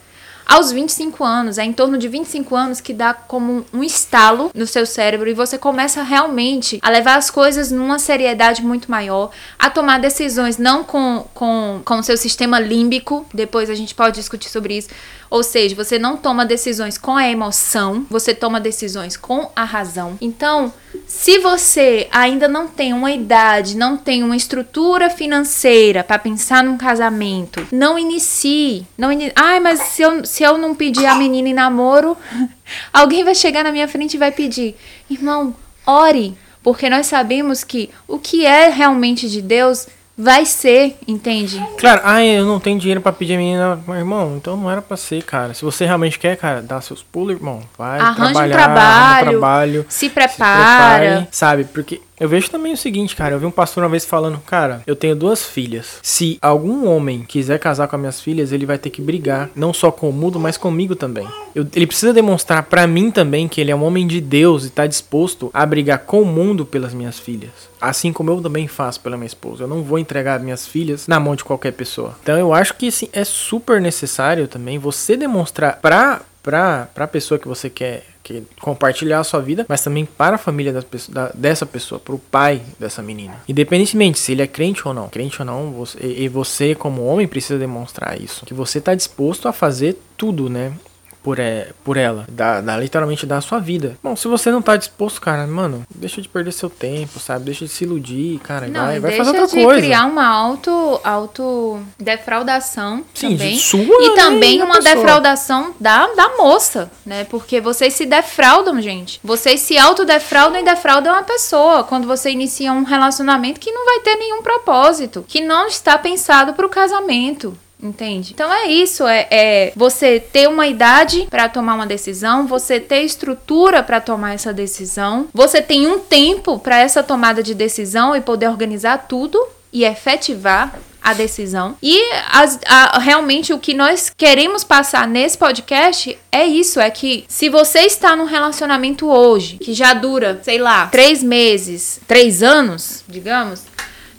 [0.49, 1.59] aos 25 anos.
[1.59, 5.33] É em torno de 25 anos que dá como um estalo no seu cérebro e
[5.35, 9.29] você começa realmente a levar as coisas numa seriedade muito maior,
[9.59, 14.15] a tomar decisões não com, com, com o seu sistema límbico, depois a gente pode
[14.15, 14.89] discutir sobre isso.
[15.29, 20.17] Ou seja, você não toma decisões com a emoção, você toma decisões com a razão.
[20.19, 20.73] Então,
[21.09, 26.77] se você ainda não tem uma idade, não tem uma estrutura financeira para pensar num
[26.77, 28.85] casamento, não inicie.
[28.95, 29.33] Não inicie.
[29.35, 32.15] Ai, mas se eu, se eu não pedir a menina em namoro,
[32.93, 34.75] alguém vai chegar na minha frente e vai pedir.
[35.09, 36.37] Irmão, ore.
[36.61, 39.87] Porque nós sabemos que o que é realmente de Deus
[40.19, 41.65] vai ser, entende?
[41.77, 44.81] Claro, ah, eu não tenho dinheiro para pedir a menina, mas, irmão, então não era
[44.81, 45.53] para ser, cara.
[45.53, 47.61] Se você realmente quer, cara, dá seus pulos, irmão.
[47.77, 50.27] Vai Arranje trabalhar, um trabalho, um trabalho, se prepara.
[50.29, 51.63] se prepare, sabe?
[51.63, 53.35] Porque eu vejo também o seguinte, cara.
[53.35, 55.99] Eu vi um pastor uma vez falando, cara, eu tenho duas filhas.
[56.01, 59.73] Se algum homem quiser casar com as minhas filhas, ele vai ter que brigar, não
[59.73, 61.27] só com o mundo, mas comigo também.
[61.55, 64.69] Eu, ele precisa demonstrar para mim também que ele é um homem de Deus e
[64.69, 67.69] tá disposto a brigar com o mundo pelas minhas filhas.
[67.81, 69.63] Assim como eu também faço pela minha esposa.
[69.63, 72.15] Eu não vou entregar minhas filhas na mão de qualquer pessoa.
[72.21, 77.37] Então eu acho que assim, é super necessário também você demonstrar pra, pra, pra pessoa
[77.37, 81.31] que você quer que compartilhar a sua vida, mas também para a família pessoas, da,
[81.33, 83.35] dessa pessoa, para o pai dessa menina.
[83.47, 87.27] Independentemente se ele é crente ou não, crente ou não, você, e você como homem
[87.27, 90.73] precisa demonstrar isso, que você está disposto a fazer tudo, né?
[91.21, 92.25] Por, é, por ela.
[92.29, 93.97] Dá, dá literalmente da sua vida.
[94.01, 97.45] Bom, se você não tá disposto, cara, mano, deixa de perder seu tempo, sabe?
[97.45, 98.67] Deixa de se iludir, cara.
[98.67, 99.81] Não, vai, vai fazer outra de coisa.
[99.81, 103.55] criar uma auto, auto defraudação Sim, também.
[103.55, 104.95] de sua e também uma pessoa.
[104.95, 107.23] defraudação da, da moça, né?
[107.25, 109.19] Porque vocês se defraudam, gente.
[109.23, 113.99] Vocês se autodefraudam e defraudam a pessoa quando você inicia um relacionamento que não vai
[113.99, 117.57] ter nenhum propósito, que não está pensado para o casamento.
[117.81, 118.31] Entende?
[118.33, 123.03] Então é isso, é, é você ter uma idade para tomar uma decisão, você ter
[123.03, 128.19] estrutura para tomar essa decisão, você tem um tempo para essa tomada de decisão e
[128.21, 131.77] poder organizar tudo e efetivar a decisão.
[131.81, 131.97] E
[132.29, 137.47] as- a- realmente o que nós queremos passar nesse podcast é isso: é que se
[137.47, 143.61] você está num relacionamento hoje que já dura, sei lá, três meses, três anos, digamos,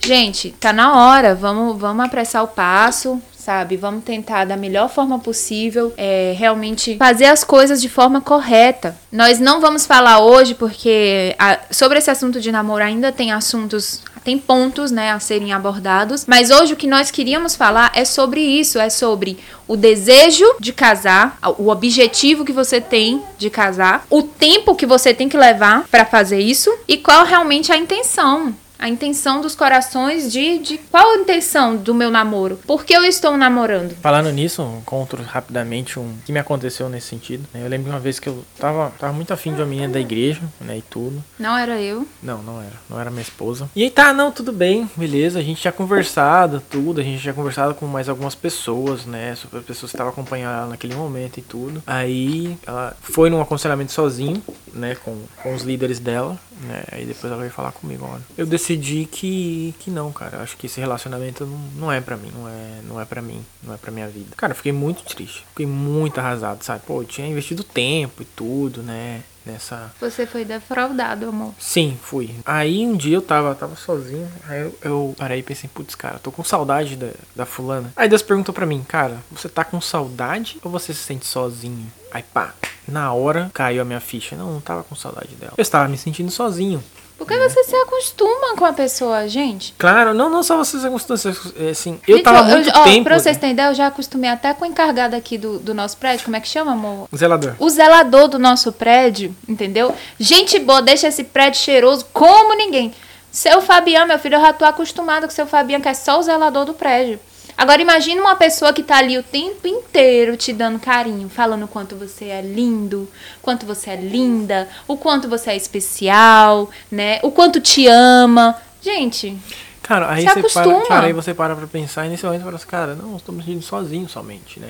[0.03, 3.21] gente, tá na hora, vamos, vamos apressar o passo.
[3.41, 8.95] Sabe, vamos tentar da melhor forma possível, é, realmente fazer as coisas de forma correta.
[9.11, 14.03] Nós não vamos falar hoje porque a- sobre esse assunto de namoro ainda tem assuntos
[14.22, 18.43] tem pontos, né, a serem abordados, mas hoje o que nós queríamos falar é sobre
[18.43, 24.22] isso, é sobre o desejo de casar, o objetivo que você tem de casar, o
[24.22, 28.55] tempo que você tem que levar para fazer isso e qual realmente a intenção.
[28.81, 32.59] A intenção dos corações de, de qual a intenção do meu namoro?
[32.66, 33.95] Por que eu estou namorando?
[34.01, 37.47] Falando nisso, um conto rapidamente um que me aconteceu nesse sentido.
[37.53, 37.61] né?
[37.62, 40.41] Eu lembro uma vez que eu tava, tava muito afim de uma menina da igreja,
[40.59, 41.22] né, e tudo.
[41.39, 42.09] Não era eu.
[42.22, 42.72] Não, não era.
[42.89, 43.68] Não era minha esposa.
[43.76, 45.41] E aí tá, não, tudo bem, beleza.
[45.41, 47.03] A gente tinha conversado, tudo.
[47.03, 49.35] A gente tinha conversado com mais algumas pessoas, né?
[49.35, 51.83] Sobre as pessoas que estavam acompanhando ela naquele momento e tudo.
[51.87, 54.97] Aí ela foi num aconselhamento sozinho, né?
[55.05, 56.85] Com, com os líderes dela, né?
[56.93, 58.23] Aí depois ela veio falar comigo, olha.
[58.37, 60.39] Eu decidi que, que não, cara.
[60.39, 62.31] Eu acho que esse relacionamento não, não é pra mim.
[62.35, 63.45] Não é, não é pra mim.
[63.63, 64.35] Não é pra minha vida.
[64.37, 65.45] Cara, eu fiquei muito triste.
[65.51, 66.83] Fiquei muito arrasado, sabe?
[66.87, 69.23] Pô, eu tinha investido tempo e tudo, né?
[69.45, 71.55] Nessa, Você foi defraudado, amor.
[71.59, 72.34] Sim, fui.
[72.45, 76.18] Aí um dia eu tava, tava sozinho, aí eu, eu parei e pensei, putz, cara,
[76.18, 77.91] tô com saudade da, da fulana.
[77.97, 81.91] Aí Deus perguntou pra mim, cara, você tá com saudade ou você se sente sozinho?
[82.12, 82.53] Aí pá,
[82.86, 84.36] na hora caiu a minha ficha.
[84.36, 85.55] Não, não tava com saudade dela.
[85.57, 86.82] Eu estava me sentindo sozinho.
[87.21, 89.75] Porque você se acostuma com a pessoa, gente.
[89.77, 91.39] Claro, não, não só vocês circunstâncias,
[91.71, 93.05] assim, eu Gente, tava muito ó, tempo...
[93.05, 95.99] Pra vocês terem ideia, eu já acostumei até com o encarregado aqui do, do nosso
[95.99, 96.25] prédio.
[96.25, 97.11] Como é que chama, amor?
[97.14, 97.57] Zelador.
[97.59, 99.95] O zelador do nosso prédio, entendeu?
[100.18, 102.95] Gente boa, deixa esse prédio cheiroso como ninguém.
[103.31, 106.23] Seu Fabiano, meu filho, eu já tô acostumado com seu Fabiano, que é só o
[106.23, 107.21] zelador do prédio.
[107.57, 111.69] Agora imagina uma pessoa que tá ali o tempo inteiro te dando carinho, falando o
[111.69, 113.09] quanto você é lindo,
[113.43, 117.21] quanto você é linda, o quanto você é especial, né?
[117.23, 118.57] O quanto te ama.
[118.83, 119.39] Gente,
[119.83, 120.79] Cara, aí você acostuma.
[120.81, 123.17] para, cara, aí você para pra pensar e nesse momento você fala assim, cara, não,
[123.17, 124.69] estou me sentindo sozinho somente, né?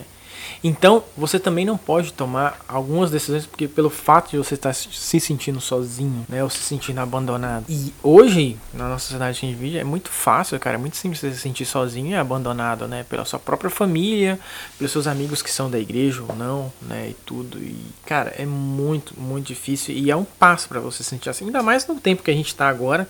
[0.63, 5.19] Então, você também não pode tomar algumas decisões porque pelo fato de você estar se
[5.19, 7.65] sentindo sozinho, né, ou se sentindo abandonado.
[7.69, 10.97] E hoje, na nossa sociedade que a gente vive, é muito fácil, cara, é muito
[10.97, 14.39] simples você se sentir sozinho e abandonado, né, pela sua própria família,
[14.77, 17.59] pelos seus amigos que são da igreja ou não, né, e tudo.
[17.59, 21.47] E, cara, é muito, muito difícil e é um passo pra você se sentir assim,
[21.47, 23.09] ainda mais no tempo que a gente tá agora,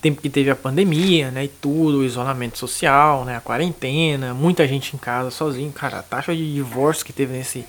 [0.00, 4.66] tempo que teve a pandemia, né, e tudo, o isolamento social, né, a quarentena, muita
[4.66, 7.64] gente em casa sozinho, cara, a taxa de divórcio que teve nesse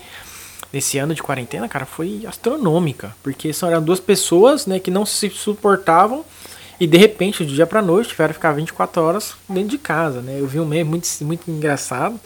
[0.71, 5.03] nesse ano de quarentena, cara, foi astronômica, porque são eram duas pessoas, né, que não
[5.03, 6.23] se suportavam
[6.79, 10.21] e de repente, do dia pra noite, tiveram que ficar 24 horas dentro de casa,
[10.21, 10.39] né?
[10.39, 12.17] Eu vi um meme muito, muito engraçado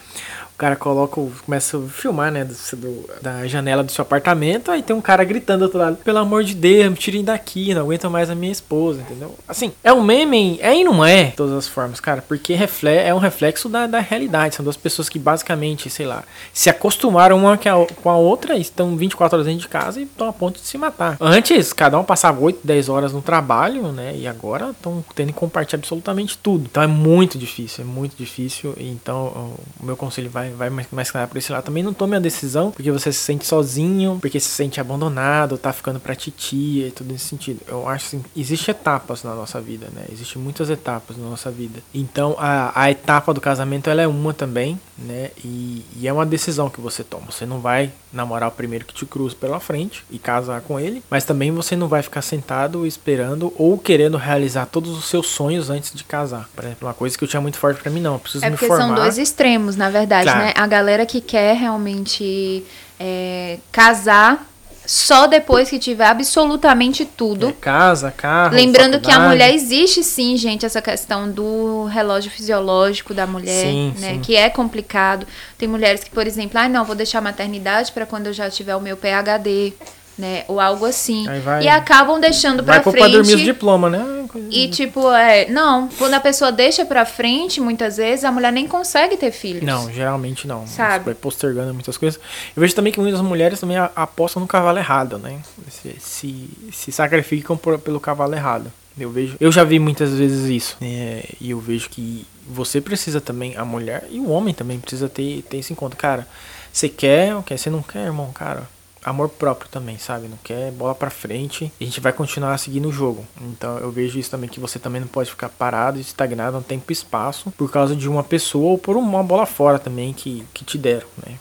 [0.63, 4.95] cara coloca, começa a filmar, né, do, do, da janela do seu apartamento, aí tem
[4.95, 8.09] um cara gritando do outro lado, pelo amor de Deus, me tirem daqui, não aguento
[8.09, 9.35] mais a minha esposa, entendeu?
[9.45, 12.95] Assim, é um meme, é e não é, de todas as formas, cara, porque refle
[12.95, 17.37] é um reflexo da, da realidade, são duas pessoas que basicamente, sei lá, se acostumaram
[17.37, 17.59] uma
[18.01, 20.77] com a outra, estão 24 horas dentro de casa e estão a ponto de se
[20.77, 21.17] matar.
[21.19, 25.39] Antes, cada um passava 8, 10 horas no trabalho, né, e agora estão tendo que
[25.39, 26.67] compartilhar absolutamente tudo.
[26.71, 31.27] Então é muito difícil, é muito difícil, então o meu conselho vai vai, mais, claro
[31.27, 31.63] por esse lado.
[31.63, 35.71] Também não tome a decisão porque você se sente sozinho, porque se sente abandonado, tá
[35.73, 37.61] ficando pra titia e tudo nesse sentido.
[37.67, 40.05] Eu acho assim, existe etapas na nossa vida, né?
[40.11, 41.81] Existem muitas etapas na nossa vida.
[41.93, 45.31] Então a, a etapa do casamento ela é uma também, né?
[45.43, 47.31] E, e é uma decisão que você toma.
[47.31, 51.03] Você não vai namorar o primeiro que te cruza pela frente e casar com ele,
[51.09, 55.69] mas também você não vai ficar sentado esperando ou querendo realizar todos os seus sonhos
[55.69, 56.47] antes de casar.
[56.55, 58.49] Por exemplo, uma coisa que eu tinha muito forte para mim não, eu preciso é
[58.49, 58.75] me formar.
[58.75, 60.32] É porque são dois extremos, na verdade, claro.
[60.37, 60.53] Né?
[60.55, 62.63] A galera que quer realmente
[62.99, 64.47] é, casar
[64.85, 67.49] só depois que tiver absolutamente tudo.
[67.49, 68.53] É, casa, carro.
[68.53, 69.05] Lembrando faculdade.
[69.05, 74.13] que a mulher existe sim, gente, essa questão do relógio fisiológico da mulher, sim, né?
[74.13, 74.21] Sim.
[74.21, 75.25] Que é complicado.
[75.57, 78.49] Tem mulheres que, por exemplo, ah, não, vou deixar a maternidade para quando eu já
[78.49, 79.73] tiver o meu PhD
[80.17, 80.43] né?
[80.47, 81.25] Ou algo assim.
[81.43, 83.01] Vai, e acabam deixando vai pra frente.
[83.01, 84.23] Vai dormir os diploma, né?
[84.49, 88.67] E tipo, é, não, quando a pessoa deixa pra frente, muitas vezes a mulher nem
[88.67, 89.63] consegue ter filhos.
[89.63, 90.65] Não, geralmente não.
[90.65, 91.05] Sabe?
[91.05, 92.19] Vai postergando muitas coisas.
[92.55, 95.39] Eu vejo também que muitas mulheres também apostam no cavalo errado, né?
[95.69, 98.71] Se, se, se sacrificam por, pelo cavalo errado.
[98.97, 100.77] Eu vejo, eu já vi muitas vezes isso.
[100.81, 105.09] É, e eu vejo que você precisa também, a mulher e o homem também precisa
[105.09, 105.95] ter, ter isso em conta.
[105.95, 106.27] Cara,
[106.71, 108.67] você quer, quer, você não quer, irmão, cara
[109.03, 110.27] amor próprio também, sabe?
[110.27, 111.71] Não quer bola para frente.
[111.79, 113.25] A gente vai continuar seguindo o jogo.
[113.41, 116.63] Então eu vejo isso também que você também não pode ficar parado e estagnado no
[116.63, 120.45] tempo e espaço por causa de uma pessoa ou por uma bola fora também que,
[120.53, 121.37] que te deram, né?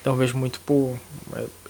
[0.00, 0.98] Então eu vejo muito por.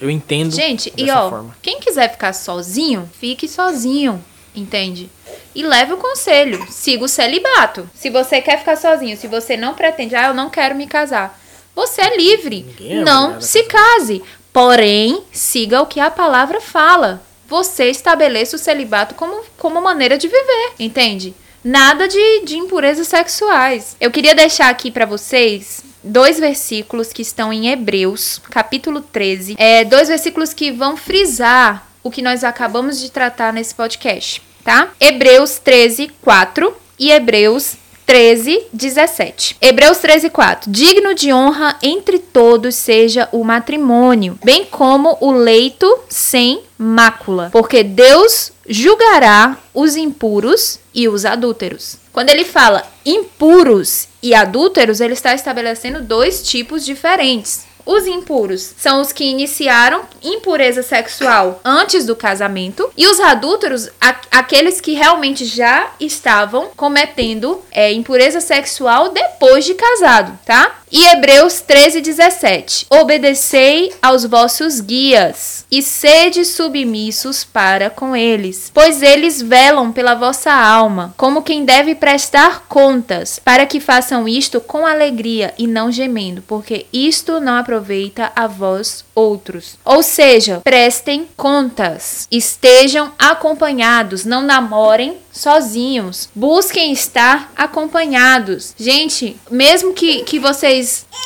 [0.00, 0.54] Eu entendo.
[0.54, 1.56] Gente, e ó, forma.
[1.60, 4.24] quem quiser ficar sozinho, fique sozinho.
[4.54, 5.08] Entende?
[5.54, 6.66] E leve o conselho.
[6.70, 7.88] Siga o celibato.
[7.94, 11.40] Se você quer ficar sozinho, se você não pretende, ah, eu não quero me casar.
[11.74, 12.66] Você é livre.
[12.80, 14.22] É não se case.
[14.52, 17.22] Porém, siga o que a palavra fala.
[17.48, 21.34] Você estabeleça o celibato como, como maneira de viver, entende?
[21.62, 23.96] Nada de, de impurezas sexuais.
[24.00, 29.56] Eu queria deixar aqui para vocês dois versículos que estão em Hebreus, capítulo 13.
[29.58, 34.88] É, dois versículos que vão frisar o que nós acabamos de tratar nesse podcast, tá?
[34.98, 37.76] Hebreus 13, 4 e Hebreus
[38.06, 39.56] 13, 17.
[39.60, 40.70] Hebreus 13, 4.
[40.70, 47.84] Digno de honra entre todos seja o matrimônio, bem como o leito sem mácula, porque
[47.84, 51.96] Deus julgará os impuros e os adúlteros.
[52.12, 57.69] Quando ele fala impuros e adúlteros, ele está estabelecendo dois tipos diferentes.
[57.90, 63.88] Os impuros são os que iniciaram impureza sexual antes do casamento, e os adúlteros,
[64.30, 70.79] aqueles que realmente já estavam cometendo é, impureza sexual depois de casado, tá?
[70.92, 79.00] E Hebreus 13, 17: Obedecei aos vossos guias e sede submissos para com eles, pois
[79.00, 84.84] eles velam pela vossa alma, como quem deve prestar contas, para que façam isto com
[84.84, 89.78] alegria e não gemendo, porque isto não aproveita a vós outros.
[89.84, 98.74] Ou seja, prestem contas, estejam acompanhados, não namorem sozinhos, busquem estar acompanhados.
[98.76, 100.79] Gente, mesmo que, que vocês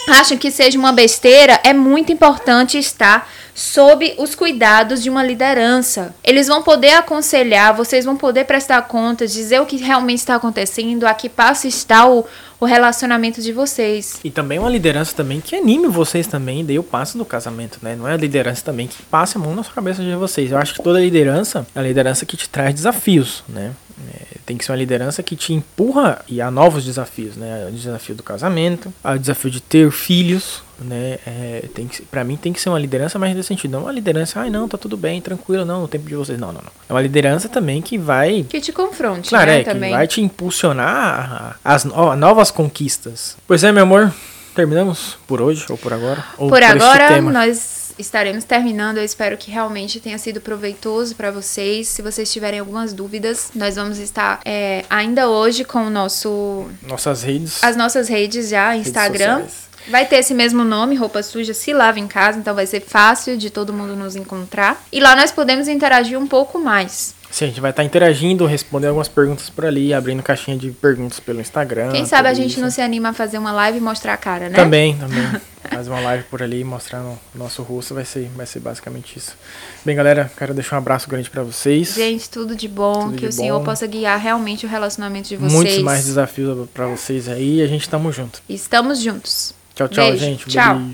[0.08, 6.14] achem que seja uma besteira, é muito importante estar sob os cuidados de uma liderança.
[6.24, 11.06] Eles vão poder aconselhar, vocês vão poder prestar contas, dizer o que realmente está acontecendo,
[11.06, 12.26] a que passo está o,
[12.64, 14.18] o relacionamento de vocês.
[14.24, 17.94] E também uma liderança também que anime vocês também, dê o passo do casamento, né?
[17.94, 20.50] Não é a liderança também que passe a mão na sua cabeça de vocês.
[20.50, 23.72] Eu acho que toda liderança é a liderança que te traz desafios, né?
[24.12, 27.66] É, tem que ser uma liderança que te empurra e a novos desafios, né?
[27.68, 31.18] O desafio do casamento, o desafio de ter filhos, né?
[31.26, 33.72] É, tem que, pra mim tem que ser uma liderança mais nesse sentido.
[33.72, 36.38] Não uma liderança, ai não, tá tudo bem, tranquilo, não, no tempo de vocês.
[36.38, 36.72] Não, não, não.
[36.88, 38.44] É uma liderança também que vai.
[38.48, 39.60] Que te confronte, claro, né?
[39.60, 39.90] É, também.
[39.90, 43.36] que vai te impulsionar as novas conquistas.
[43.46, 44.12] Pois é, meu amor.
[44.54, 46.24] Terminamos por hoje ou por agora?
[46.38, 48.98] Ou por, por agora, nós estaremos terminando.
[48.98, 51.88] Eu espero que realmente tenha sido proveitoso para vocês.
[51.88, 56.66] Se vocês tiverem algumas dúvidas, nós vamos estar é, ainda hoje com o nosso.
[56.82, 57.62] Nossas redes.
[57.64, 59.42] As nossas redes já, redes Instagram.
[59.42, 59.64] sociais.
[59.88, 63.36] Vai ter esse mesmo nome, roupa suja, se lava em casa, então vai ser fácil
[63.36, 64.82] de todo mundo nos encontrar.
[64.90, 67.14] E lá nós podemos interagir um pouco mais.
[67.34, 71.18] Sim, a gente vai estar interagindo, respondendo algumas perguntas por ali, abrindo caixinha de perguntas
[71.18, 71.90] pelo Instagram.
[71.90, 72.60] Quem sabe a gente isso.
[72.60, 74.54] não se anima a fazer uma live e mostrar a cara, né?
[74.54, 75.28] Também, também.
[75.64, 79.34] Fazer uma live por ali, mostrando o nosso rosto, vai ser, vai ser basicamente isso.
[79.82, 81.94] Bem, galera, quero deixar um abraço grande pra vocês.
[81.94, 83.64] Gente, tudo de bom, Tudo que de o Senhor bom.
[83.64, 85.52] possa guiar realmente o relacionamento de vocês.
[85.52, 88.42] Muitos mais desafios pra vocês aí e a gente tamo junto.
[88.46, 89.54] Estamos juntos.
[89.74, 90.46] Tchau, tchau, Beijo, gente.
[90.48, 90.74] Tchau.
[90.74, 90.90] beijo.